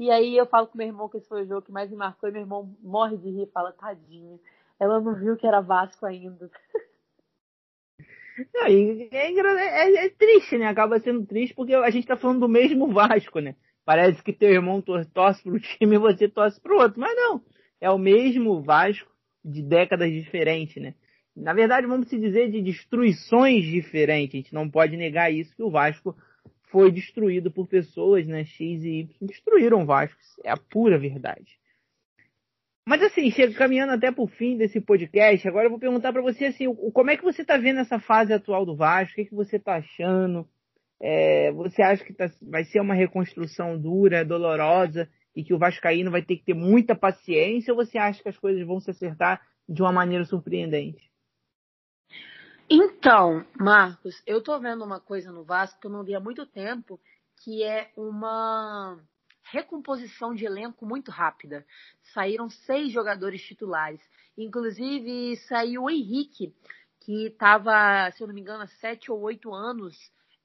E 0.00 0.10
aí 0.10 0.36
eu 0.36 0.46
falo 0.46 0.66
com 0.66 0.78
meu 0.78 0.86
irmão 0.86 1.08
que 1.08 1.18
esse 1.18 1.28
foi 1.28 1.42
o 1.42 1.46
jogo 1.46 1.62
que 1.62 1.72
mais 1.72 1.90
me 1.90 1.96
marcou, 1.96 2.28
e 2.28 2.32
meu 2.32 2.42
irmão 2.42 2.74
morre 2.82 3.16
de 3.16 3.30
rir, 3.30 3.50
fala, 3.52 3.72
tadinho, 3.72 4.40
ela 4.80 5.00
não 5.00 5.14
viu 5.14 5.36
que 5.36 5.46
era 5.46 5.60
Vasco 5.60 6.06
ainda. 6.06 6.50
Não, 8.54 8.66
é, 8.66 8.72
é, 8.72 10.06
é, 10.06 10.08
triste, 10.10 10.58
né? 10.58 10.66
Acaba 10.66 10.98
sendo 11.00 11.26
triste 11.26 11.54
porque 11.54 11.74
a 11.74 11.90
gente 11.90 12.06
tá 12.06 12.16
falando 12.16 12.40
do 12.40 12.48
mesmo 12.48 12.92
Vasco, 12.92 13.40
né? 13.40 13.54
Parece 13.84 14.22
que 14.22 14.32
teu 14.32 14.50
irmão 14.50 14.80
torce 14.80 15.42
pro 15.42 15.58
time 15.60 15.96
e 15.96 15.98
você 15.98 16.28
torce 16.28 16.60
pro 16.60 16.78
outro, 16.78 17.00
mas 17.00 17.14
não. 17.16 17.42
É 17.80 17.90
o 17.90 17.98
mesmo 17.98 18.62
Vasco 18.62 19.10
de 19.44 19.62
décadas 19.62 20.10
diferentes, 20.10 20.80
né? 20.80 20.94
na 21.34 21.54
verdade, 21.54 21.86
vamos 21.86 22.08
se 22.08 22.18
dizer 22.18 22.50
de 22.50 22.60
destruições 22.60 23.64
diferentes. 23.64 24.34
A 24.34 24.38
gente 24.38 24.54
não 24.54 24.68
pode 24.68 24.96
negar 24.96 25.32
isso, 25.32 25.54
que 25.56 25.62
o 25.62 25.70
Vasco 25.70 26.14
foi 26.70 26.90
destruído 26.90 27.50
por 27.50 27.66
pessoas, 27.66 28.26
né, 28.26 28.44
X 28.44 28.82
e 28.84 29.00
Y, 29.00 29.08
destruíram 29.20 29.82
o 29.82 29.86
Vasco. 29.86 30.18
É 30.44 30.50
a 30.50 30.56
pura 30.56 30.98
verdade. 30.98 31.58
Mas 32.86 33.00
assim, 33.02 33.30
chega 33.30 33.54
caminhando 33.54 33.92
até 33.92 34.10
pro 34.10 34.26
fim 34.26 34.56
desse 34.56 34.80
podcast, 34.80 35.46
agora 35.46 35.66
eu 35.66 35.70
vou 35.70 35.78
perguntar 35.78 36.12
para 36.12 36.22
você 36.22 36.46
assim, 36.46 36.72
como 36.74 37.10
é 37.10 37.16
que 37.16 37.22
você 37.22 37.44
tá 37.44 37.56
vendo 37.56 37.78
essa 37.78 38.00
fase 38.00 38.32
atual 38.32 38.66
do 38.66 38.76
Vasco? 38.76 39.12
O 39.12 39.14
que, 39.16 39.26
que 39.26 39.34
você 39.34 39.58
tá 39.58 39.76
achando? 39.76 40.48
É, 41.00 41.52
você 41.52 41.80
acha 41.80 42.04
que 42.04 42.12
tá, 42.12 42.30
vai 42.40 42.64
ser 42.64 42.80
uma 42.80 42.94
reconstrução 42.94 43.78
dura, 43.78 44.24
dolorosa 44.24 45.08
e 45.34 45.44
que 45.44 45.54
o 45.54 45.58
Vascaíno 45.58 46.10
vai 46.10 46.22
ter 46.22 46.36
que 46.36 46.44
ter 46.44 46.54
muita 46.54 46.94
paciência 46.94 47.72
ou 47.72 47.76
você 47.76 47.98
acha 47.98 48.22
que 48.22 48.28
as 48.28 48.38
coisas 48.38 48.66
vão 48.66 48.80
se 48.80 48.90
acertar 48.90 49.40
de 49.68 49.80
uma 49.80 49.92
maneira 49.92 50.24
surpreendente? 50.24 51.10
Então, 52.68 53.44
Marcos, 53.58 54.22
eu 54.26 54.42
tô 54.42 54.58
vendo 54.58 54.84
uma 54.84 55.00
coisa 55.00 55.30
no 55.30 55.44
Vasco 55.44 55.80
que 55.80 55.86
eu 55.86 55.90
não 55.90 56.04
vi 56.04 56.14
há 56.14 56.20
muito 56.20 56.46
tempo, 56.46 57.00
que 57.44 57.62
é 57.62 57.90
uma 57.96 58.98
recomposição 59.42 60.34
de 60.34 60.44
elenco 60.44 60.86
muito 60.86 61.10
rápida. 61.10 61.66
Saíram 62.14 62.48
seis 62.48 62.92
jogadores 62.92 63.42
titulares. 63.42 64.00
Inclusive, 64.36 65.36
saiu 65.48 65.84
o 65.84 65.90
Henrique, 65.90 66.54
que 67.00 67.26
estava, 67.26 68.10
se 68.12 68.22
eu 68.22 68.26
não 68.26 68.34
me 68.34 68.40
engano, 68.40 68.62
há 68.62 68.66
sete 68.66 69.10
ou 69.10 69.20
oito 69.20 69.52
anos 69.52 69.96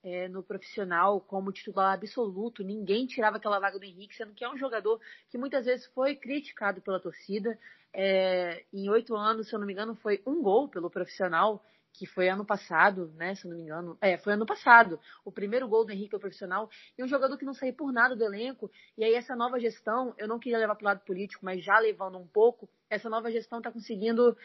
é, 0.02 0.28
no 0.28 0.42
profissional 0.42 1.20
como 1.20 1.52
titular 1.52 1.94
absoluto. 1.94 2.64
Ninguém 2.64 3.06
tirava 3.06 3.36
aquela 3.36 3.58
vaga 3.58 3.78
do 3.78 3.84
Henrique, 3.84 4.16
sendo 4.16 4.34
que 4.34 4.44
é 4.44 4.50
um 4.50 4.58
jogador 4.58 5.00
que 5.30 5.38
muitas 5.38 5.66
vezes 5.66 5.86
foi 5.86 6.14
criticado 6.16 6.80
pela 6.80 7.00
torcida. 7.00 7.58
É, 7.92 8.64
em 8.72 8.88
oito 8.90 9.16
anos, 9.16 9.48
se 9.48 9.54
eu 9.54 9.58
não 9.58 9.66
me 9.66 9.72
engano, 9.72 9.94
foi 9.96 10.22
um 10.26 10.42
gol 10.42 10.68
pelo 10.68 10.90
profissional 10.90 11.64
que 11.98 12.06
foi 12.06 12.28
ano 12.28 12.44
passado, 12.44 13.12
né, 13.16 13.34
se 13.34 13.44
eu 13.44 13.50
não 13.50 13.56
me 13.56 13.64
engano. 13.64 13.98
É, 14.00 14.16
foi 14.16 14.34
ano 14.34 14.46
passado. 14.46 15.00
O 15.24 15.32
primeiro 15.32 15.68
gol 15.68 15.84
do 15.84 15.92
Henrique 15.92 16.14
é 16.14 16.18
profissional. 16.18 16.70
E 16.96 17.02
um 17.02 17.08
jogador 17.08 17.36
que 17.36 17.44
não 17.44 17.54
saiu 17.54 17.74
por 17.74 17.92
nada 17.92 18.14
do 18.14 18.24
elenco. 18.24 18.70
E 18.96 19.04
aí 19.04 19.14
essa 19.14 19.34
nova 19.34 19.58
gestão, 19.58 20.14
eu 20.16 20.28
não 20.28 20.38
queria 20.38 20.58
levar 20.58 20.74
para 20.76 20.84
o 20.84 20.88
lado 20.88 21.00
político, 21.04 21.44
mas 21.44 21.62
já 21.62 21.78
levando 21.78 22.18
um 22.18 22.26
pouco, 22.26 22.68
essa 22.88 23.10
nova 23.10 23.30
gestão 23.30 23.58
está 23.58 23.70
conseguindo 23.70 24.36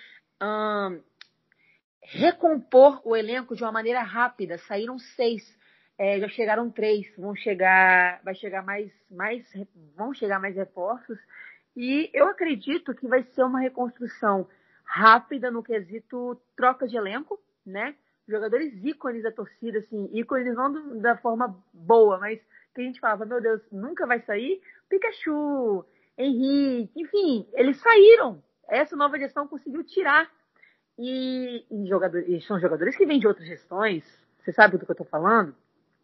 hum, 0.41 1.01
recompor 2.01 3.01
o 3.05 3.15
elenco 3.15 3.55
de 3.55 3.63
uma 3.63 3.71
maneira 3.71 4.01
rápida. 4.01 4.57
Saíram 4.57 4.97
seis. 4.97 5.43
É, 5.97 6.19
já 6.19 6.27
chegaram 6.27 6.71
três, 6.71 7.05
vão 7.15 7.35
chegar, 7.35 8.19
vai 8.23 8.33
chegar 8.33 8.63
mais, 8.63 8.91
mais, 9.11 9.45
vão 9.95 10.11
chegar 10.11 10.39
mais 10.39 10.55
reforços 10.55 11.19
e 11.75 12.09
eu 12.13 12.27
acredito 12.27 12.93
que 12.93 13.07
vai 13.07 13.23
ser 13.23 13.43
uma 13.43 13.59
reconstrução 13.59 14.47
rápida 14.85 15.49
no 15.49 15.63
quesito 15.63 16.39
troca 16.55 16.87
de 16.87 16.95
elenco, 16.95 17.39
né? 17.65 17.95
Jogadores 18.27 18.73
ícones 18.83 19.23
da 19.23 19.31
torcida, 19.31 19.79
assim, 19.79 20.09
ícones 20.13 20.55
não 20.55 20.99
da 20.99 21.17
forma 21.17 21.61
boa, 21.73 22.17
mas 22.19 22.39
que 22.73 22.81
a 22.81 22.83
gente 22.83 22.99
falava, 22.99 23.25
meu 23.25 23.41
Deus, 23.41 23.61
nunca 23.71 24.07
vai 24.07 24.21
sair. 24.21 24.61
Pikachu, 24.89 25.85
Henrique, 26.17 26.91
enfim, 26.95 27.47
eles 27.53 27.79
saíram. 27.79 28.41
Essa 28.67 28.95
nova 28.95 29.19
gestão 29.19 29.47
conseguiu 29.47 29.83
tirar. 29.83 30.29
E, 30.97 31.65
e, 31.69 31.87
jogadores, 31.87 32.27
e 32.27 32.41
são 32.41 32.59
jogadores 32.59 32.95
que 32.95 33.05
vêm 33.05 33.19
de 33.19 33.27
outras 33.27 33.47
gestões, 33.47 34.03
você 34.39 34.53
sabe 34.53 34.77
do 34.77 34.85
que 34.85 34.91
eu 34.91 34.93
estou 34.93 35.07
falando, 35.07 35.55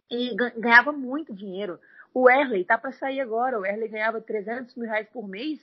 e 0.09 0.35
ganhava 0.57 0.91
muito 0.91 1.33
dinheiro. 1.33 1.79
O 2.13 2.29
Erley 2.29 2.65
tá 2.65 2.77
para 2.77 2.91
sair 2.91 3.21
agora. 3.21 3.59
O 3.59 3.65
Erley 3.65 3.87
ganhava 3.87 4.19
300 4.19 4.75
mil 4.75 4.87
reais 4.87 5.07
por 5.09 5.27
mês 5.27 5.59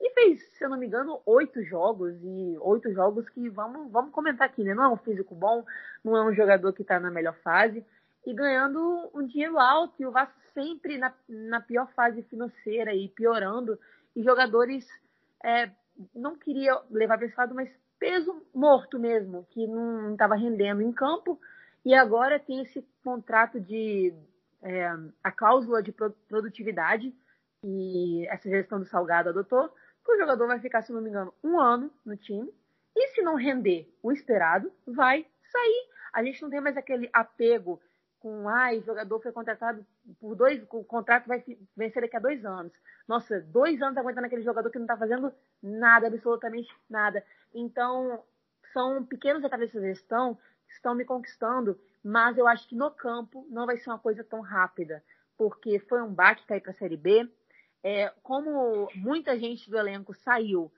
e 0.00 0.10
fez, 0.10 0.42
se 0.52 0.64
eu 0.64 0.68
não 0.68 0.76
me 0.76 0.86
engano, 0.86 1.20
oito 1.24 1.62
jogos. 1.64 2.14
E 2.22 2.56
oito 2.60 2.92
jogos 2.92 3.28
que, 3.30 3.48
vamos, 3.48 3.90
vamos 3.90 4.12
comentar 4.12 4.46
aqui, 4.46 4.62
né? 4.62 4.74
Não 4.74 4.84
é 4.84 4.88
um 4.88 4.96
físico 4.96 5.34
bom, 5.34 5.64
não 6.04 6.16
é 6.16 6.22
um 6.22 6.34
jogador 6.34 6.72
que 6.72 6.82
está 6.82 7.00
na 7.00 7.10
melhor 7.10 7.34
fase. 7.42 7.84
E 8.26 8.34
ganhando 8.34 9.10
um 9.14 9.26
dinheiro 9.26 9.58
alto. 9.58 9.94
E 10.00 10.06
o 10.06 10.10
Vasco 10.10 10.34
sempre 10.52 10.98
na, 10.98 11.12
na 11.28 11.60
pior 11.60 11.88
fase 11.94 12.22
financeira 12.24 12.94
e 12.94 13.08
piorando. 13.08 13.78
E 14.14 14.22
jogadores 14.22 14.86
é, 15.42 15.70
não 16.14 16.36
queria 16.36 16.78
levar 16.90 17.16
para 17.16 17.26
esse 17.26 17.36
lado, 17.36 17.54
mas 17.54 17.70
peso 17.98 18.42
morto 18.54 18.98
mesmo, 18.98 19.46
que 19.50 19.66
não 19.66 20.12
estava 20.12 20.34
rendendo 20.34 20.82
em 20.82 20.92
campo. 20.92 21.40
E 21.84 21.94
agora 21.94 22.38
tem 22.38 22.62
esse 22.62 22.86
contrato 23.02 23.60
de 23.60 24.12
é, 24.62 24.90
a 25.22 25.30
cláusula 25.30 25.82
de 25.82 25.92
produtividade 26.28 27.14
e 27.62 28.26
essa 28.28 28.48
gestão 28.48 28.78
do 28.78 28.86
Salgado 28.86 29.30
adotou, 29.30 29.72
que 30.06 30.12
o 30.12 30.18
jogador 30.18 30.46
vai 30.46 30.60
ficar, 30.60 30.82
se 30.82 30.92
não 30.92 31.02
me 31.02 31.10
engano, 31.10 31.34
um 31.42 31.60
ano 31.60 31.92
no 32.04 32.16
time. 32.16 32.52
E 32.94 33.08
se 33.08 33.20
não 33.20 33.34
render 33.34 33.92
o 34.02 34.10
esperado, 34.10 34.72
vai 34.86 35.26
sair. 35.52 35.88
A 36.12 36.22
gente 36.22 36.40
não 36.40 36.48
tem 36.48 36.60
mais 36.60 36.76
aquele 36.76 37.10
apego 37.12 37.80
com, 38.18 38.48
ai, 38.48 38.80
jogador 38.80 39.20
foi 39.20 39.32
contratado 39.32 39.86
por 40.18 40.34
dois, 40.34 40.62
o 40.70 40.84
contrato 40.84 41.26
vai 41.26 41.44
vencer 41.76 42.02
daqui 42.02 42.16
a 42.16 42.20
dois 42.20 42.44
anos. 42.44 42.72
Nossa, 43.06 43.40
dois 43.40 43.82
anos 43.82 43.98
aguentando 43.98 44.26
aquele 44.26 44.42
jogador 44.42 44.70
que 44.70 44.78
não 44.78 44.86
está 44.86 44.96
fazendo 44.96 45.32
nada, 45.62 46.06
absolutamente 46.06 46.74
nada. 46.88 47.22
Então, 47.54 48.22
são 48.72 49.04
pequenos 49.04 49.42
detalhes 49.42 49.72
dessa 49.72 49.86
gestão 49.86 50.34
que 50.66 50.74
estão 50.74 50.94
me 50.94 51.04
conquistando, 51.04 51.78
mas 52.02 52.38
eu 52.38 52.48
acho 52.48 52.68
que 52.68 52.74
no 52.74 52.90
campo 52.90 53.46
não 53.50 53.66
vai 53.66 53.76
ser 53.76 53.90
uma 53.90 53.98
coisa 53.98 54.24
tão 54.24 54.40
rápida, 54.40 55.02
porque 55.36 55.78
foi 55.80 56.00
um 56.02 56.12
baque 56.12 56.46
cair 56.46 56.60
para 56.60 56.72
a 56.72 56.74
Série 56.74 56.96
B. 56.96 57.30
É, 57.88 58.12
como 58.20 58.88
muita 58.96 59.38
gente 59.38 59.70
do 59.70 59.78
elenco 59.78 60.12
saiu 60.12 60.72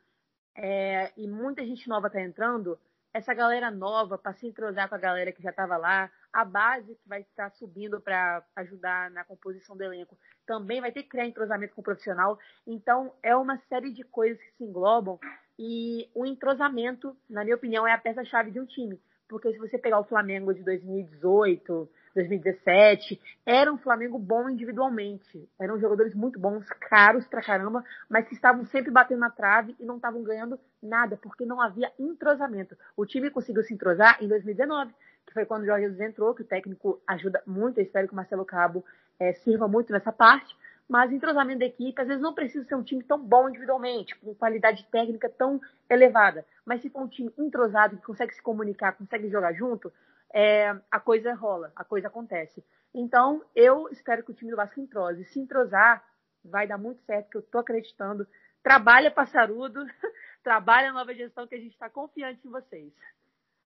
é, 0.55 1.11
e 1.17 1.27
muita 1.27 1.65
gente 1.65 1.89
nova 1.89 2.09
está 2.09 2.21
entrando, 2.21 2.79
essa 3.15 3.33
galera 3.33 3.71
nova, 3.71 4.19
para 4.19 4.35
se 4.35 4.47
entrosar 4.47 4.91
com 4.91 4.95
a 4.95 4.99
galera 4.99 5.33
que 5.33 5.43
já 5.43 5.49
estava 5.49 5.79
lá, 5.79 6.11
a 6.31 6.45
base 6.45 6.97
que 6.97 7.09
vai 7.09 7.23
estar 7.23 7.51
subindo 7.53 7.99
para 7.99 8.45
ajudar 8.57 9.11
na 9.11 9.25
composição 9.25 9.75
do 9.75 9.83
elenco, 9.85 10.19
também 10.47 10.83
vai 10.83 10.93
ter 10.93 11.03
que 11.03 11.09
criar 11.09 11.25
entrosamento 11.25 11.75
com 11.75 11.81
o 11.81 11.85
profissional. 11.85 12.39
Então, 12.67 13.15
é 13.23 13.35
uma 13.35 13.57
série 13.71 13.91
de 13.91 14.05
coisas 14.05 14.39
que 14.43 14.59
se 14.59 14.65
englobam 14.65 15.19
e 15.59 16.11
o 16.15 16.27
entrosamento, 16.27 17.17
na 17.27 17.43
minha 17.43 17.57
opinião, 17.57 17.87
é 17.87 17.93
a 17.95 17.99
peça-chave 17.99 18.51
de 18.51 18.61
um 18.61 18.67
time. 18.67 19.01
Porque 19.27 19.51
se 19.51 19.59
você 19.59 19.79
pegar 19.79 19.99
o 19.99 20.05
Flamengo 20.05 20.53
de 20.53 20.63
2018, 20.63 21.89
2017, 22.15 23.21
era 23.45 23.73
um 23.73 23.79
Flamengo 23.79 24.19
bom 24.19 24.49
individualmente. 24.49 25.49
Eram 25.59 25.79
jogadores 25.79 26.15
muito 26.15 26.39
bons, 26.39 26.67
caros 26.81 27.27
pra 27.27 27.43
caramba, 27.43 27.85
mas 28.09 28.27
que 28.27 28.35
estavam 28.35 28.65
sempre 28.67 28.91
batendo 28.91 29.21
na 29.21 29.31
trave 29.31 29.75
e 29.79 29.85
não 29.85 29.97
estavam 29.97 30.23
ganhando 30.23 30.59
nada, 30.83 31.17
porque 31.17 31.45
não 31.45 31.61
havia 31.61 31.93
entrosamento. 31.99 32.77
O 32.97 33.07
time 33.07 33.31
conseguiu 33.31 33.63
se 33.63 33.75
entrosar 33.75 34.19
em 34.23 34.29
2019, 34.29 34.93
que 35.27 35.35
foi 35.35 35.45
quando 35.45 35.63
o 35.63 35.67
Jorge 35.67 35.85
Jesus 35.85 36.01
entrou, 36.01 36.35
que 36.35 36.43
o 36.43 36.47
técnico 36.47 37.01
ajuda 37.07 37.43
muito, 37.47 37.79
eu 37.79 37.85
espero 37.85 38.07
que 38.07 38.13
o 38.13 38.17
Marcelo 38.17 38.45
Cabo 38.45 38.85
é, 39.21 39.33
sirva 39.35 39.69
muito 39.69 39.93
nessa 39.93 40.13
parte. 40.13 40.57
Mas 40.89 41.13
entrosamento 41.13 41.59
da 41.59 41.67
equipe, 41.67 42.01
às 42.01 42.09
vezes 42.09 42.23
não 42.23 42.33
precisa 42.33 42.65
ser 42.65 42.75
um 42.75 42.83
time 42.83 43.05
tão 43.05 43.23
bom 43.23 43.47
individualmente, 43.47 44.17
com 44.17 44.35
qualidade 44.35 44.87
técnica 44.91 45.29
tão 45.29 45.61
elevada. 45.89 46.47
Mas 46.65 46.81
se 46.81 46.89
for 46.89 47.03
um 47.03 47.09
time 47.09 47.31
entrosado, 47.37 47.99
que 47.99 48.07
consegue 48.07 48.35
se 48.35 48.43
comunicar, 48.43 48.97
consegue 48.97 49.29
jogar 49.29 49.53
junto, 49.53 49.93
é, 50.33 50.75
a 50.91 51.01
coisa 51.01 51.35
rola, 51.35 51.73
a 51.75 51.85
coisa 51.85 52.09
acontece. 52.09 52.65
Então, 52.95 53.43
eu 53.55 53.89
espero 53.91 54.25
que 54.25 54.31
o 54.31 54.35
time 54.35 54.51
do 54.51 54.57
Vasco 54.57 54.81
entrose. 54.81 55.25
Se 55.27 55.41
entrosar, 55.41 56.03
vai 56.45 56.67
dar 56.67 56.79
muito 56.79 57.03
certo, 57.03 57.31
que 57.31 57.37
eu 57.37 57.43
tô 57.43 57.59
acreditando. 57.59 58.27
Trabalha 58.63 59.11
passarudo, 59.11 59.85
trabalha 60.43 60.91
a 60.91 60.93
nova 60.93 61.15
gestão, 61.15 61.47
que 61.47 61.55
a 61.55 61.61
gente 61.61 61.73
está 61.73 61.89
confiante 61.89 62.47
em 62.47 62.51
vocês. 62.51 62.93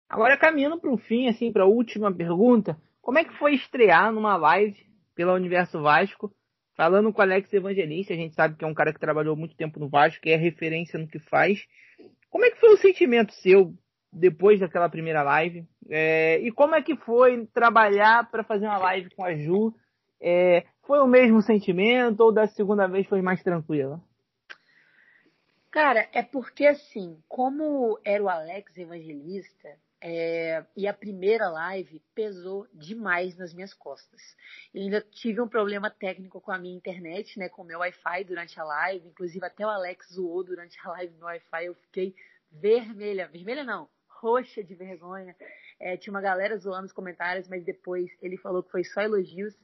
Agora, 0.09 0.37
caminhando 0.37 0.79
para 0.79 0.91
o 0.91 0.99
fim, 0.99 1.29
assim, 1.29 1.53
para 1.53 1.63
a 1.63 1.69
última 1.69 2.15
pergunta, 2.15 2.77
como 3.01 3.19
é 3.19 3.25
que 3.25 3.37
foi 3.39 3.55
estrear 3.55 4.13
numa 4.13 4.37
live 4.37 4.79
pela 5.15 5.35
Universo 5.35 5.81
Vasco, 5.81 6.35
falando 6.75 7.13
com 7.13 7.21
o 7.21 7.23
Alex 7.23 7.53
Evangelista, 7.53 8.13
a 8.13 8.17
gente 8.17 8.35
sabe 8.35 8.57
que 8.57 8.65
é 8.65 8.69
um 8.69 8.75
cara 8.75 8.93
que 8.93 9.01
trabalhou 9.01 9.37
muito 9.37 9.57
tempo 9.57 9.81
no 9.81 9.89
Vasco, 9.89 10.21
que 10.21 10.31
é 10.31 10.37
referência 10.37 10.99
no 10.99 11.09
que 11.09 11.19
faz. 11.19 11.67
Como 12.31 12.45
é 12.45 12.51
que 12.51 12.61
foi 12.61 12.75
o 12.75 12.79
sentimento 12.79 13.33
seu 13.35 13.75
depois 14.13 14.61
daquela 14.61 14.89
primeira 14.89 15.23
live. 15.23 15.67
É, 15.89 16.39
e 16.41 16.53
como 16.53 16.75
é 16.75 16.83
que 16.83 16.95
foi 16.97 17.47
trabalhar 17.47 18.31
para 18.31 18.45
fazer 18.45 18.67
uma 18.67 18.79
live 18.79 19.11
com 19.15 19.25
a 19.25 19.35
Ju? 19.35 19.75
É, 20.21 20.65
foi 20.83 21.01
o 21.01 21.07
mesmo 21.07 21.41
sentimento 21.41 22.21
ou 22.21 22.33
da 22.33 22.47
segunda 22.47 22.87
vez 22.87 23.07
foi 23.07 23.23
mais 23.23 23.43
tranquila? 23.43 24.01
Cara, 25.71 26.07
é 26.13 26.23
porque 26.23 26.67
assim, 26.67 27.19
como 27.27 27.99
era 28.05 28.23
o 28.23 28.29
Alex 28.29 28.77
evangelista, 28.77 29.71
é, 30.05 30.65
e 30.77 30.89
a 30.89 30.93
primeira 30.93 31.49
live 31.49 32.03
pesou 32.13 32.67
demais 32.75 33.37
nas 33.37 33.55
minhas 33.55 33.73
costas. 33.73 34.21
Eu 34.75 34.83
ainda 34.83 35.01
tive 35.01 35.41
um 35.41 35.47
problema 35.47 35.89
técnico 35.89 36.41
com 36.41 36.51
a 36.51 36.59
minha 36.59 36.77
internet, 36.77 37.39
né, 37.39 37.49
com 37.49 37.63
o 37.63 37.65
meu 37.65 37.79
Wi-Fi 37.79 38.25
durante 38.25 38.59
a 38.59 38.65
live. 38.65 39.07
Inclusive 39.07 39.47
até 39.47 39.65
o 39.65 39.71
Alex 39.71 40.13
zoou 40.13 40.43
durante 40.43 40.77
a 40.85 40.91
live 40.91 41.15
no 41.15 41.27
Wi-Fi. 41.27 41.67
Eu 41.67 41.75
fiquei 41.77 42.17
vermelha, 42.51 43.29
vermelha 43.29 43.63
não, 43.63 43.89
roxa 44.23 44.63
de 44.63 44.75
vergonha. 44.77 45.35
É, 45.81 45.97
tinha 45.97 46.15
uma 46.15 46.21
galera 46.21 46.57
zoando 46.57 46.87
os 46.87 46.93
comentários, 46.93 47.49
mas 47.49 47.65
depois 47.65 48.09
ele 48.23 48.37
falou 48.37 48.63
que 48.63 48.71
foi 48.71 48.85
só 48.85 49.03
elogios. 49.03 49.59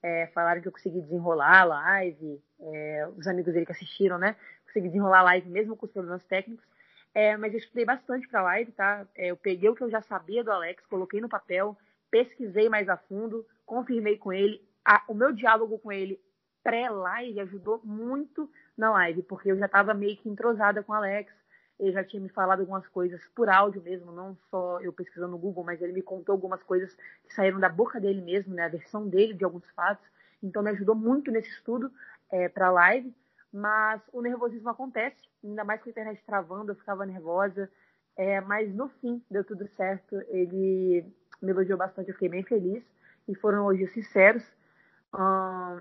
É, 0.00 0.28
falaram 0.28 0.62
que 0.62 0.68
eu 0.68 0.72
consegui 0.72 1.00
desenrolar 1.00 1.62
a 1.62 1.64
live. 1.64 2.40
É, 2.60 3.08
os 3.16 3.26
amigos 3.26 3.52
dele 3.52 3.66
que 3.66 3.72
assistiram, 3.72 4.16
né? 4.16 4.36
Consegui 4.66 4.86
desenrolar 4.86 5.20
a 5.20 5.22
live 5.22 5.50
mesmo 5.50 5.76
com 5.76 5.86
os 5.86 5.92
problemas 5.92 6.24
técnicos. 6.24 6.64
É, 7.12 7.36
mas 7.36 7.52
eu 7.52 7.58
estudei 7.58 7.84
bastante 7.84 8.28
para 8.28 8.40
a 8.40 8.44
live, 8.44 8.72
tá? 8.72 9.06
É, 9.16 9.28
eu 9.28 9.36
peguei 9.36 9.68
o 9.68 9.74
que 9.74 9.82
eu 9.82 9.90
já 9.90 10.02
sabia 10.02 10.44
do 10.44 10.52
Alex, 10.52 10.84
coloquei 10.86 11.20
no 11.20 11.28
papel, 11.28 11.76
pesquisei 12.10 12.68
mais 12.68 12.88
a 12.88 12.96
fundo, 12.96 13.46
confirmei 13.66 14.16
com 14.16 14.32
ele. 14.32 14.60
A, 14.84 15.02
o 15.08 15.14
meu 15.14 15.32
diálogo 15.32 15.78
com 15.78 15.90
ele 15.90 16.20
pré-live 16.62 17.40
ajudou 17.40 17.80
muito 17.84 18.50
na 18.76 18.90
live, 18.92 19.22
porque 19.22 19.50
eu 19.50 19.56
já 19.56 19.66
estava 19.66 19.92
meio 19.92 20.16
que 20.16 20.28
entrosada 20.28 20.82
com 20.82 20.92
o 20.92 20.94
Alex. 20.94 21.32
Ele 21.78 21.92
já 21.92 22.04
tinha 22.04 22.22
me 22.22 22.28
falado 22.28 22.60
algumas 22.60 22.86
coisas 22.88 23.20
por 23.34 23.48
áudio 23.48 23.82
mesmo, 23.82 24.12
não 24.12 24.36
só 24.50 24.80
eu 24.80 24.92
pesquisando 24.92 25.32
no 25.32 25.38
Google, 25.38 25.64
mas 25.64 25.82
ele 25.82 25.92
me 25.92 26.02
contou 26.02 26.32
algumas 26.32 26.62
coisas 26.62 26.94
que 27.26 27.34
saíram 27.34 27.58
da 27.58 27.68
boca 27.68 28.00
dele 28.00 28.20
mesmo, 28.20 28.54
né, 28.54 28.64
a 28.64 28.68
versão 28.68 29.08
dele 29.08 29.34
de 29.34 29.44
alguns 29.44 29.68
fatos. 29.70 30.06
Então 30.42 30.62
me 30.62 30.70
ajudou 30.70 30.94
muito 30.94 31.30
nesse 31.30 31.48
estudo 31.48 31.90
é, 32.30 32.48
para 32.48 32.68
a 32.68 32.70
live. 32.70 33.14
Mas 33.52 34.02
o 34.12 34.20
nervosismo 34.20 34.68
acontece, 34.68 35.16
ainda 35.42 35.62
mais 35.62 35.80
com 35.80 35.88
a 35.88 35.92
internet 35.92 36.20
travando, 36.26 36.72
eu 36.72 36.76
ficava 36.76 37.06
nervosa. 37.06 37.70
É, 38.16 38.40
mas 38.40 38.72
no 38.74 38.88
fim 38.88 39.22
deu 39.30 39.44
tudo 39.44 39.68
certo. 39.76 40.20
Ele 40.28 41.04
me 41.40 41.50
elogiou 41.50 41.78
bastante, 41.78 42.08
eu 42.08 42.14
fiquei 42.14 42.28
bem 42.28 42.42
feliz. 42.42 42.84
E 43.28 43.34
foram 43.34 43.58
elogios 43.58 43.92
sinceros. 43.92 44.44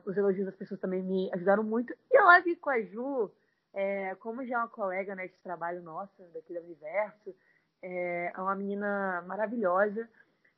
Os 0.05 0.15
elogios 0.15 0.45
das 0.45 0.55
pessoas 0.55 0.79
também 0.79 1.01
me 1.01 1.29
ajudaram 1.33 1.63
muito. 1.63 1.93
E 2.11 2.17
a 2.17 2.23
live 2.25 2.55
com 2.57 2.69
a 2.69 2.79
Ju, 2.81 3.31
é, 3.73 4.15
como 4.15 4.45
já 4.45 4.55
é 4.55 4.57
uma 4.59 4.67
colega 4.67 5.15
né, 5.15 5.27
de 5.27 5.37
trabalho 5.39 5.81
nossa, 5.81 6.23
daqui 6.33 6.53
do 6.53 6.59
Universo, 6.61 7.35
é, 7.81 8.31
é 8.35 8.39
uma 8.39 8.55
menina 8.55 9.23
maravilhosa. 9.27 10.07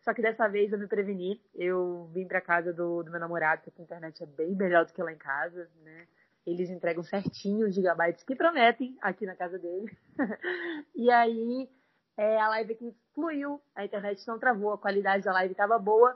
Só 0.02 0.14
que 0.14 0.22
dessa 0.22 0.48
vez 0.48 0.72
eu 0.72 0.78
me 0.78 0.88
preveni. 0.88 1.42
Eu 1.56 2.10
vim 2.14 2.28
para 2.28 2.40
casa 2.40 2.72
do, 2.72 3.02
do, 3.02 3.10
meu 3.10 3.20
namorado, 3.20 3.64
porque 3.64 3.82
a 3.82 3.86
internet 3.86 4.22
é 4.22 4.26
bem 4.28 4.56
melhor 4.56 4.86
do 4.86 4.94
que 4.94 5.02
lá 5.02 5.12
em 5.12 5.18
casa, 5.18 5.68
né? 5.84 6.08
Eles 6.46 6.70
entregam 6.70 7.04
certinho 7.04 7.68
os 7.68 7.74
gigabytes 7.74 8.24
que 8.24 8.36
prometem 8.36 8.96
aqui 9.02 9.26
na 9.26 9.36
casa 9.36 9.58
dele. 9.58 9.98
e 10.94 11.10
aí 11.10 11.68
é, 12.16 12.40
a 12.40 12.50
live 12.50 12.74
aqui 12.74 12.96
fluiu, 13.16 13.60
a 13.76 13.84
internet 13.84 14.28
não 14.28 14.38
travou, 14.38 14.74
a 14.74 14.78
qualidade 14.78 15.24
da 15.24 15.34
live 15.34 15.54
estava 15.54 15.80
boa. 15.80 16.16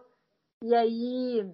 E 0.63 0.75
aí 0.75 1.51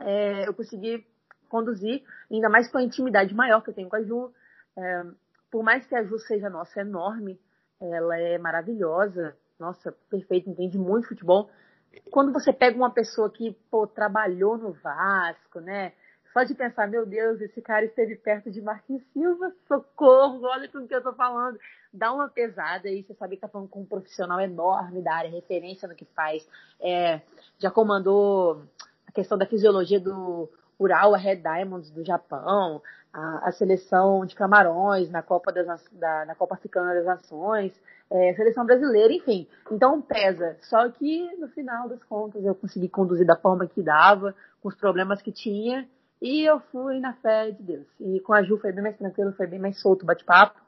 é, 0.00 0.48
eu 0.48 0.54
consegui 0.54 1.06
conduzir, 1.48 2.02
ainda 2.30 2.48
mais 2.48 2.68
com 2.68 2.78
a 2.78 2.82
intimidade 2.82 3.34
maior 3.34 3.62
que 3.62 3.70
eu 3.70 3.74
tenho 3.74 3.88
com 3.88 3.96
a 3.96 4.02
Ju. 4.02 4.32
É, 4.76 5.04
por 5.50 5.62
mais 5.62 5.86
que 5.86 5.94
a 5.94 6.02
Ju 6.02 6.18
seja 6.18 6.48
nossa 6.48 6.80
enorme, 6.80 7.38
ela 7.80 8.16
é 8.16 8.38
maravilhosa, 8.38 9.36
nossa, 9.58 9.92
perfeita, 10.08 10.50
entende 10.50 10.78
muito 10.78 11.08
futebol. 11.08 11.50
Quando 12.10 12.32
você 12.32 12.52
pega 12.52 12.76
uma 12.76 12.90
pessoa 12.90 13.30
que 13.30 13.52
pô, 13.70 13.86
trabalhou 13.86 14.56
no 14.56 14.72
Vasco, 14.72 15.60
né? 15.60 15.92
Só 16.32 16.42
de 16.44 16.54
pensar, 16.54 16.88
meu 16.88 17.04
Deus, 17.04 17.40
esse 17.42 17.60
cara 17.60 17.84
esteve 17.84 18.16
perto 18.16 18.50
de 18.50 18.62
Marquinhos 18.62 19.02
Silva, 19.12 19.52
socorro, 19.68 20.44
olha 20.44 20.66
tudo 20.66 20.88
que 20.88 20.94
eu 20.94 21.02
tô 21.02 21.12
falando. 21.12 21.58
Dá 21.92 22.10
uma 22.10 22.28
pesada 22.28 22.88
aí, 22.88 23.02
você 23.02 23.12
sabe 23.14 23.36
que 23.36 23.42
tá 23.42 23.48
falando 23.48 23.68
com 23.68 23.82
um 23.82 23.86
profissional 23.86 24.40
enorme 24.40 25.02
da 25.02 25.14
área, 25.14 25.30
referência 25.30 25.86
no 25.86 25.94
que 25.94 26.06
faz. 26.06 26.48
É, 26.80 27.20
já 27.58 27.70
comandou 27.70 28.62
a 29.06 29.12
questão 29.12 29.36
da 29.36 29.44
fisiologia 29.44 30.00
do 30.00 30.48
Urawa 30.78 31.18
Red 31.18 31.36
Diamonds 31.36 31.90
do 31.90 32.02
Japão, 32.02 32.82
a, 33.12 33.48
a 33.48 33.52
seleção 33.52 34.24
de 34.24 34.34
Camarões 34.34 35.10
na 35.10 35.22
Copa, 35.22 35.52
das, 35.52 35.66
da, 35.92 36.24
na 36.24 36.34
Copa 36.34 36.54
Africana 36.54 36.94
das 36.94 37.04
Nações, 37.04 37.72
é, 38.10 38.34
seleção 38.34 38.64
brasileira, 38.64 39.12
enfim. 39.12 39.46
Então 39.70 40.00
pesa. 40.00 40.56
Só 40.62 40.88
que 40.90 41.34
no 41.36 41.48
final 41.48 41.88
das 41.88 42.02
contas 42.04 42.44
eu 42.44 42.54
consegui 42.54 42.88
conduzir 42.88 43.26
da 43.26 43.36
forma 43.36 43.66
que 43.66 43.82
dava, 43.82 44.34
com 44.60 44.68
os 44.68 44.76
problemas 44.76 45.20
que 45.20 45.32
tinha, 45.32 45.88
E 46.20 46.48
eu 46.48 46.60
fui 46.70 47.00
na 47.00 47.14
fé 47.14 47.50
de 47.50 47.62
Deus. 47.62 47.86
E 47.98 48.20
com 48.20 48.32
a 48.32 48.44
Ju 48.44 48.56
foi 48.56 48.70
bem 48.70 48.82
mais 48.84 48.96
tranquilo, 48.96 49.32
foi 49.32 49.46
bem 49.48 49.58
mais 49.58 49.80
solto 49.80 50.04
o 50.04 50.06
bate-papo. 50.06 50.60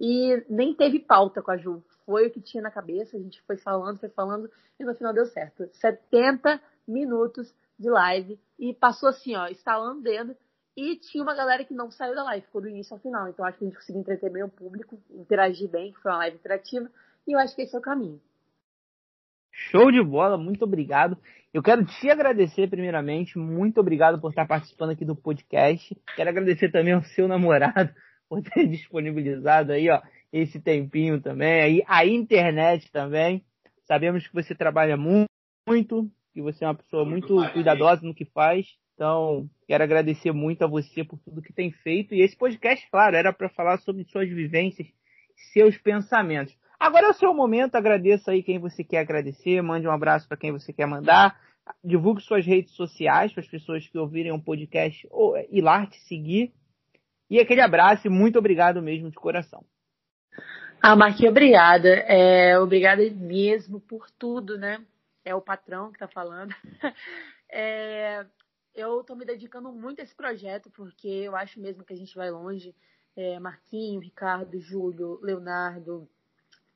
E 0.00 0.44
nem 0.48 0.72
teve 0.72 1.00
pauta 1.00 1.42
com 1.42 1.50
a 1.50 1.56
Ju. 1.56 1.82
Foi 2.06 2.28
o 2.28 2.30
que 2.30 2.40
tinha 2.40 2.62
na 2.62 2.70
cabeça, 2.70 3.16
a 3.16 3.20
gente 3.20 3.42
foi 3.42 3.56
falando, 3.56 3.98
foi 3.98 4.08
falando, 4.08 4.48
e 4.78 4.84
no 4.84 4.94
final 4.94 5.12
deu 5.12 5.26
certo. 5.26 5.68
70 5.72 6.60
minutos 6.86 7.52
de 7.76 7.90
live. 7.90 8.38
E 8.56 8.72
passou 8.72 9.08
assim, 9.08 9.34
ó, 9.34 9.48
instalando 9.48 9.98
o 9.98 10.02
dedo. 10.02 10.36
E 10.76 10.96
tinha 10.96 11.22
uma 11.22 11.34
galera 11.34 11.64
que 11.64 11.74
não 11.74 11.90
saiu 11.90 12.14
da 12.14 12.22
live, 12.24 12.46
ficou 12.46 12.60
do 12.60 12.68
início 12.68 12.94
ao 12.94 13.00
final. 13.00 13.28
Então 13.28 13.44
acho 13.44 13.58
que 13.58 13.64
a 13.64 13.68
gente 13.68 13.76
conseguiu 13.76 14.00
entreter 14.00 14.30
bem 14.30 14.42
o 14.42 14.48
público, 14.48 14.98
interagir 15.10 15.68
bem, 15.68 15.92
que 15.92 16.00
foi 16.00 16.10
uma 16.10 16.18
live 16.18 16.36
interativa. 16.36 16.90
E 17.26 17.32
eu 17.32 17.38
acho 17.38 17.54
que 17.54 17.62
esse 17.62 17.74
é 17.74 17.78
o 17.78 17.82
caminho. 17.82 18.20
Show 19.52 19.90
de 19.90 20.02
bola, 20.02 20.38
muito 20.38 20.64
obrigado. 20.64 21.18
Eu 21.52 21.62
quero 21.62 21.84
te 21.84 22.08
agradecer 22.08 22.68
primeiramente, 22.68 23.36
muito 23.36 23.80
obrigado 23.80 24.20
por 24.20 24.30
estar 24.30 24.46
participando 24.46 24.90
aqui 24.90 25.04
do 25.04 25.16
podcast. 25.16 25.96
Quero 26.14 26.30
agradecer 26.30 26.70
também 26.70 26.92
ao 26.92 27.02
seu 27.02 27.26
namorado 27.26 27.92
por 28.28 28.40
ter 28.40 28.66
disponibilizado 28.68 29.72
aí, 29.72 29.90
ó, 29.90 30.00
esse 30.32 30.60
tempinho 30.60 31.20
também, 31.20 31.60
aí 31.60 31.82
a 31.86 32.06
internet 32.06 32.90
também. 32.92 33.44
Sabemos 33.84 34.26
que 34.26 34.32
você 34.32 34.54
trabalha 34.54 34.96
muito, 34.96 36.08
que 36.32 36.40
você 36.40 36.64
é 36.64 36.68
uma 36.68 36.76
pessoa 36.76 37.04
muito 37.04 37.34
cuidadosa 37.52 38.02
no 38.06 38.14
que 38.14 38.24
faz. 38.24 38.66
Então, 39.00 39.48
quero 39.66 39.82
agradecer 39.82 40.30
muito 40.30 40.62
a 40.62 40.66
você 40.66 41.02
por 41.02 41.18
tudo 41.20 41.40
que 41.40 41.54
tem 41.54 41.72
feito. 41.72 42.14
E 42.14 42.20
esse 42.20 42.36
podcast, 42.36 42.86
claro, 42.90 43.16
era 43.16 43.32
para 43.32 43.48
falar 43.48 43.78
sobre 43.78 44.04
suas 44.04 44.28
vivências, 44.28 44.86
seus 45.54 45.78
pensamentos. 45.78 46.54
Agora 46.78 47.06
é 47.06 47.08
o 47.08 47.14
seu 47.14 47.32
momento, 47.32 47.76
agradeça 47.76 48.30
aí 48.30 48.42
quem 48.42 48.58
você 48.58 48.84
quer 48.84 48.98
agradecer, 48.98 49.62
mande 49.62 49.88
um 49.88 49.90
abraço 49.90 50.28
para 50.28 50.36
quem 50.36 50.52
você 50.52 50.70
quer 50.70 50.84
mandar, 50.84 51.34
divulgue 51.82 52.20
suas 52.20 52.44
redes 52.44 52.74
sociais 52.74 53.32
para 53.32 53.40
as 53.40 53.48
pessoas 53.48 53.88
que 53.88 53.96
ouvirem 53.96 54.32
o 54.32 54.34
um 54.34 54.40
podcast 54.40 55.08
ou 55.10 55.34
ir 55.50 55.62
lá 55.62 55.86
te 55.86 55.98
seguir. 56.00 56.52
E 57.30 57.40
aquele 57.40 57.62
abraço 57.62 58.06
e 58.06 58.10
muito 58.10 58.38
obrigado 58.38 58.82
mesmo 58.82 59.08
de 59.08 59.16
coração. 59.16 59.64
Ah, 60.82 60.94
Marquinhos, 60.94 61.30
obrigada. 61.30 61.88
É, 61.88 62.58
obrigada 62.58 63.02
mesmo 63.12 63.80
por 63.80 64.10
tudo, 64.10 64.58
né? 64.58 64.84
É 65.24 65.34
o 65.34 65.40
patrão 65.40 65.88
que 65.88 65.96
está 65.96 66.06
falando. 66.06 66.54
É, 67.52 68.24
eu 68.80 69.00
estou 69.00 69.16
me 69.16 69.24
dedicando 69.24 69.70
muito 69.72 70.00
a 70.00 70.04
esse 70.04 70.14
projeto 70.14 70.70
porque 70.70 71.08
eu 71.08 71.36
acho 71.36 71.60
mesmo 71.60 71.84
que 71.84 71.92
a 71.92 71.96
gente 71.96 72.14
vai 72.14 72.30
longe. 72.30 72.74
É, 73.16 73.38
Marquinho, 73.38 74.00
Ricardo, 74.00 74.58
Júlio, 74.60 75.18
Leonardo, 75.20 76.08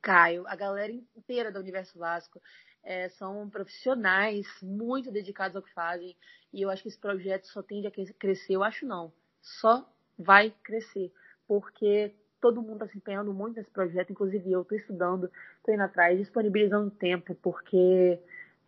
Caio, 0.01 0.45
a 0.47 0.55
galera 0.55 0.91
inteira 0.91 1.51
do 1.51 1.59
Universo 1.59 1.97
Vasco 1.97 2.41
é, 2.83 3.09
são 3.09 3.49
profissionais 3.49 4.45
muito 4.61 5.11
dedicados 5.11 5.55
ao 5.55 5.63
que 5.63 5.73
fazem 5.73 6.15
e 6.53 6.61
eu 6.61 6.69
acho 6.69 6.83
que 6.83 6.89
esse 6.89 6.99
projeto 6.99 7.47
só 7.47 7.63
tende 7.63 7.87
a 7.87 7.91
crescer. 7.91 8.53
Eu 8.53 8.63
acho 8.63 8.85
não, 8.85 9.11
só 9.41 9.89
vai 10.17 10.53
crescer 10.63 11.11
porque 11.47 12.13
todo 12.39 12.61
mundo 12.61 12.83
está 12.83 12.87
se 12.87 12.97
empenhando 12.97 13.33
muito 13.33 13.57
nesse 13.57 13.71
projeto, 13.71 14.11
inclusive 14.11 14.51
eu 14.51 14.61
estou 14.61 14.77
estudando, 14.77 15.31
estou 15.57 15.73
indo 15.73 15.83
atrás, 15.83 16.17
disponibilizando 16.17 16.91
tempo 16.91 17.33
porque 17.35 18.19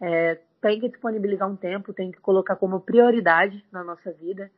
é, 0.02 0.40
tem 0.62 0.80
que 0.80 0.90
disponibilizar 0.90 1.50
um 1.50 1.56
tempo, 1.56 1.94
tem 1.94 2.12
que 2.12 2.20
colocar 2.20 2.56
como 2.56 2.80
prioridade 2.80 3.64
na 3.72 3.84
nossa 3.84 4.12
vida. 4.12 4.50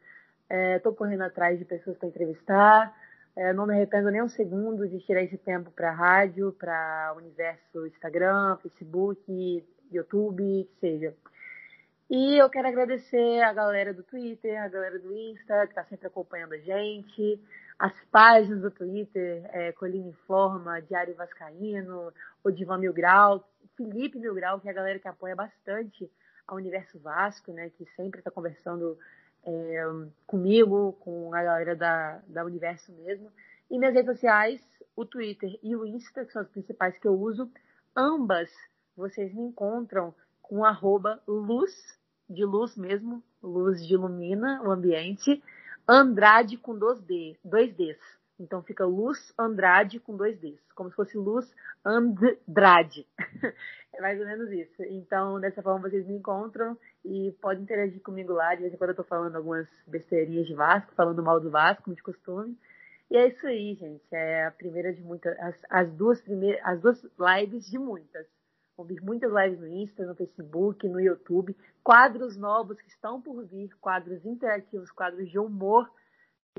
Estou 0.75 0.93
é, 0.93 0.95
correndo 0.95 1.21
atrás 1.21 1.59
de 1.59 1.65
pessoas 1.65 1.97
para 1.97 2.07
entrevistar 2.07 2.93
é, 3.39 3.53
não 3.53 3.65
me 3.65 3.73
arrependo 3.73 4.11
nem 4.11 4.21
um 4.21 4.27
segundo 4.27 4.85
de 4.85 4.99
tirar 4.99 5.23
esse 5.23 5.37
tempo 5.37 5.71
para 5.71 5.91
rádio, 5.91 6.51
para 6.59 7.13
universo 7.15 7.87
Instagram, 7.87 8.57
Facebook, 8.57 9.65
YouTube, 9.89 10.67
que 10.69 10.79
seja. 10.81 11.15
E 12.09 12.37
eu 12.37 12.49
quero 12.49 12.67
agradecer 12.67 13.41
a 13.41 13.53
galera 13.53 13.93
do 13.93 14.03
Twitter, 14.03 14.61
a 14.61 14.67
galera 14.67 14.99
do 14.99 15.13
Insta, 15.13 15.65
que 15.67 15.71
está 15.71 15.85
sempre 15.85 16.07
acompanhando 16.07 16.53
a 16.53 16.57
gente, 16.57 17.39
as 17.77 17.93
páginas 18.11 18.61
do 18.61 18.71
Twitter, 18.71 19.49
é, 19.53 19.71
Colina 19.71 20.09
Informa, 20.09 20.81
Diário 20.81 21.15
Vascaíno, 21.15 22.11
o 22.43 22.51
Divan 22.51 22.79
Mil 22.79 22.91
Grau, 22.91 23.47
Felipe 23.79 24.19
Mil 24.19 24.35
Grau, 24.35 24.59
que 24.59 24.67
é 24.67 24.71
a 24.71 24.73
galera 24.73 24.99
que 24.99 25.07
apoia 25.07 25.33
bastante 25.33 26.11
a 26.45 26.53
Universo 26.53 26.99
Vasco, 26.99 27.53
né, 27.53 27.69
que 27.69 27.85
sempre 27.95 28.19
está 28.19 28.29
conversando 28.29 28.97
é, 29.45 29.81
comigo, 30.27 30.97
com 30.99 31.33
a 31.33 31.41
galera 31.41 31.75
da, 31.77 32.19
da 32.27 32.43
Universo 32.43 32.91
mesmo. 32.91 33.31
E 33.71 33.79
minhas 33.79 33.93
redes 33.93 34.13
sociais, 34.13 34.61
o 34.97 35.05
Twitter 35.05 35.57
e 35.63 35.77
o 35.77 35.85
Insta, 35.85 36.25
que 36.25 36.33
são 36.33 36.41
as 36.41 36.49
principais 36.49 36.97
que 36.97 37.07
eu 37.07 37.13
uso, 37.13 37.49
ambas 37.95 38.51
vocês 38.97 39.33
me 39.33 39.43
encontram 39.43 40.13
com 40.41 40.65
arroba 40.65 41.21
luz, 41.25 41.73
de 42.29 42.43
luz 42.43 42.75
mesmo, 42.75 43.23
luz 43.41 43.85
de 43.87 43.93
ilumina 43.93 44.61
o 44.61 44.71
ambiente, 44.71 45.41
Andrade 45.87 46.57
com 46.57 46.77
dois, 46.77 46.99
D, 47.01 47.35
dois 47.43 47.73
Ds. 47.75 47.97
Então 48.39 48.63
fica 48.63 48.85
Luz 48.85 49.33
Andrade 49.37 49.99
com 49.99 50.15
dois 50.15 50.39
Ds, 50.39 50.59
como 50.73 50.89
se 50.89 50.95
fosse 50.95 51.17
Luz 51.17 51.53
Andrade. 51.85 53.05
é 53.93 54.01
mais 54.01 54.19
ou 54.19 54.25
menos 54.25 54.49
isso. 54.51 54.81
Então, 54.83 55.39
dessa 55.39 55.61
forma 55.61 55.89
vocês 55.89 56.07
me 56.07 56.15
encontram 56.15 56.77
e 57.03 57.35
podem 57.41 57.63
interagir 57.63 58.01
comigo 58.01 58.31
lá. 58.31 58.55
De 58.55 58.61
vez 58.61 58.73
em 58.73 58.77
quando 58.77 58.91
eu 58.91 58.95
tô 58.95 59.03
falando 59.03 59.35
algumas 59.35 59.67
besteirinhas 59.85 60.47
de 60.47 60.53
Vasco, 60.53 60.95
falando 60.95 61.21
mal 61.21 61.39
do 61.39 61.51
Vasco, 61.51 61.83
como 61.83 61.95
de 61.95 62.01
costume. 62.01 62.57
E 63.11 63.17
é 63.17 63.27
isso 63.27 63.45
aí, 63.45 63.75
gente. 63.75 64.03
É 64.11 64.45
a 64.45 64.51
primeira 64.51 64.93
de 64.93 65.01
muitas, 65.01 65.37
as, 65.39 65.55
as 65.69 65.91
duas 65.93 66.21
primeiras, 66.21 66.61
as 66.63 66.79
duas 66.79 67.01
lives 67.19 67.69
de 67.69 67.77
muitas. 67.77 68.25
Vão 68.77 68.85
vir 68.85 69.01
muitas 69.01 69.33
lives 69.33 69.59
no 69.59 69.67
Insta, 69.67 70.05
no 70.05 70.15
Facebook, 70.15 70.87
no 70.87 71.01
YouTube. 71.01 71.57
Quadros 71.83 72.37
novos 72.37 72.79
que 72.79 72.87
estão 72.87 73.19
por 73.21 73.43
vir, 73.45 73.75
quadros 73.81 74.25
interativos, 74.25 74.91
quadros 74.91 75.29
de 75.29 75.37
humor 75.37 75.89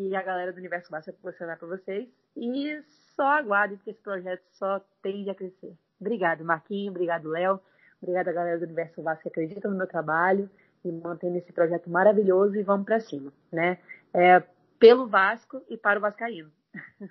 que 0.08 0.16
a 0.16 0.22
galera 0.22 0.52
do 0.52 0.58
Universo 0.58 0.90
vai 0.90 1.02
proporcionar 1.02 1.58
para 1.58 1.68
vocês. 1.68 2.08
E 2.34 2.82
só 3.14 3.38
aguardem, 3.38 3.76
porque 3.76 3.90
esse 3.90 4.00
projeto 4.00 4.42
só 4.52 4.80
tende 5.02 5.28
a 5.28 5.34
crescer. 5.34 5.74
Obrigado, 6.00 6.42
Marquinho. 6.42 6.90
Obrigado, 6.90 7.28
Léo. 7.28 7.60
Obrigado 8.00 8.28
a 8.28 8.32
galera 8.32 8.58
do 8.58 8.64
Universo 8.64 9.02
Vasco 9.02 9.24
que 9.24 9.28
acredita 9.28 9.68
no 9.68 9.76
meu 9.76 9.86
trabalho 9.86 10.48
e 10.82 10.90
mantendo 10.90 11.36
esse 11.36 11.52
projeto 11.52 11.90
maravilhoso 11.90 12.56
e 12.56 12.62
vamos 12.62 12.86
para 12.86 13.00
cima, 13.00 13.30
né? 13.52 13.78
É, 14.14 14.42
pelo 14.78 15.06
Vasco 15.06 15.62
e 15.68 15.76
para 15.76 15.98
o 15.98 16.02
Vascaíno. 16.02 16.50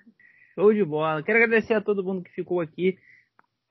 Show 0.56 0.74
de 0.74 0.84
bola. 0.84 1.22
Quero 1.22 1.38
agradecer 1.38 1.74
a 1.74 1.80
todo 1.80 2.02
mundo 2.02 2.24
que 2.24 2.32
ficou 2.32 2.60
aqui 2.60 2.98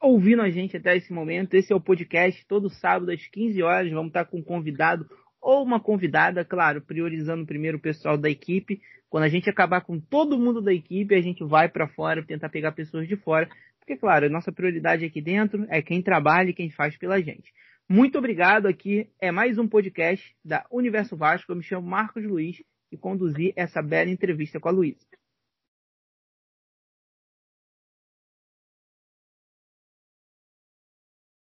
ouvindo 0.01 0.41
a 0.41 0.49
gente 0.49 0.77
até 0.77 0.95
esse 0.95 1.11
momento. 1.11 1.55
Esse 1.55 1.73
é 1.73 1.75
o 1.75 1.81
podcast 1.81 2.45
todo 2.47 2.69
sábado 2.69 3.11
às 3.11 3.27
15 3.27 3.61
horas. 3.61 3.91
Vamos 3.91 4.07
estar 4.07 4.23
com 4.23 4.37
um 4.37 4.43
convidado 4.43 5.09
ou 5.41 5.63
uma 5.63 5.79
convidada, 5.79 6.43
claro, 6.43 6.81
priorizando 6.81 7.45
primeiro 7.45 7.77
o 7.77 7.81
pessoal 7.81 8.17
da 8.17 8.29
equipe. 8.29 8.81
Quando 9.09 9.23
a 9.23 9.29
gente 9.29 9.49
acabar 9.49 9.81
com 9.81 9.99
todo 9.99 10.37
mundo 10.37 10.61
da 10.61 10.73
equipe, 10.73 11.15
a 11.15 11.21
gente 11.21 11.43
vai 11.43 11.67
para 11.67 11.87
fora 11.87 12.23
tentar 12.23 12.49
pegar 12.49 12.71
pessoas 12.73 13.07
de 13.07 13.15
fora, 13.15 13.49
porque 13.79 13.97
claro, 13.97 14.25
a 14.25 14.29
nossa 14.29 14.51
prioridade 14.51 15.03
aqui 15.03 15.21
dentro 15.21 15.65
é 15.69 15.81
quem 15.81 16.01
trabalha 16.01 16.49
e 16.49 16.53
quem 16.53 16.69
faz 16.69 16.95
pela 16.97 17.19
gente. 17.21 17.51
Muito 17.87 18.19
obrigado 18.19 18.67
aqui, 18.67 19.09
é 19.19 19.31
mais 19.31 19.57
um 19.57 19.67
podcast 19.67 20.35
da 20.45 20.63
Universo 20.69 21.17
Vasco. 21.17 21.51
Eu 21.51 21.55
me 21.55 21.63
chamo 21.63 21.87
Marcos 21.87 22.23
Luiz 22.23 22.61
e 22.91 22.97
conduzi 22.97 23.51
essa 23.55 23.81
bela 23.81 24.11
entrevista 24.11 24.59
com 24.59 24.69
a 24.69 24.71
Luísa. 24.71 25.08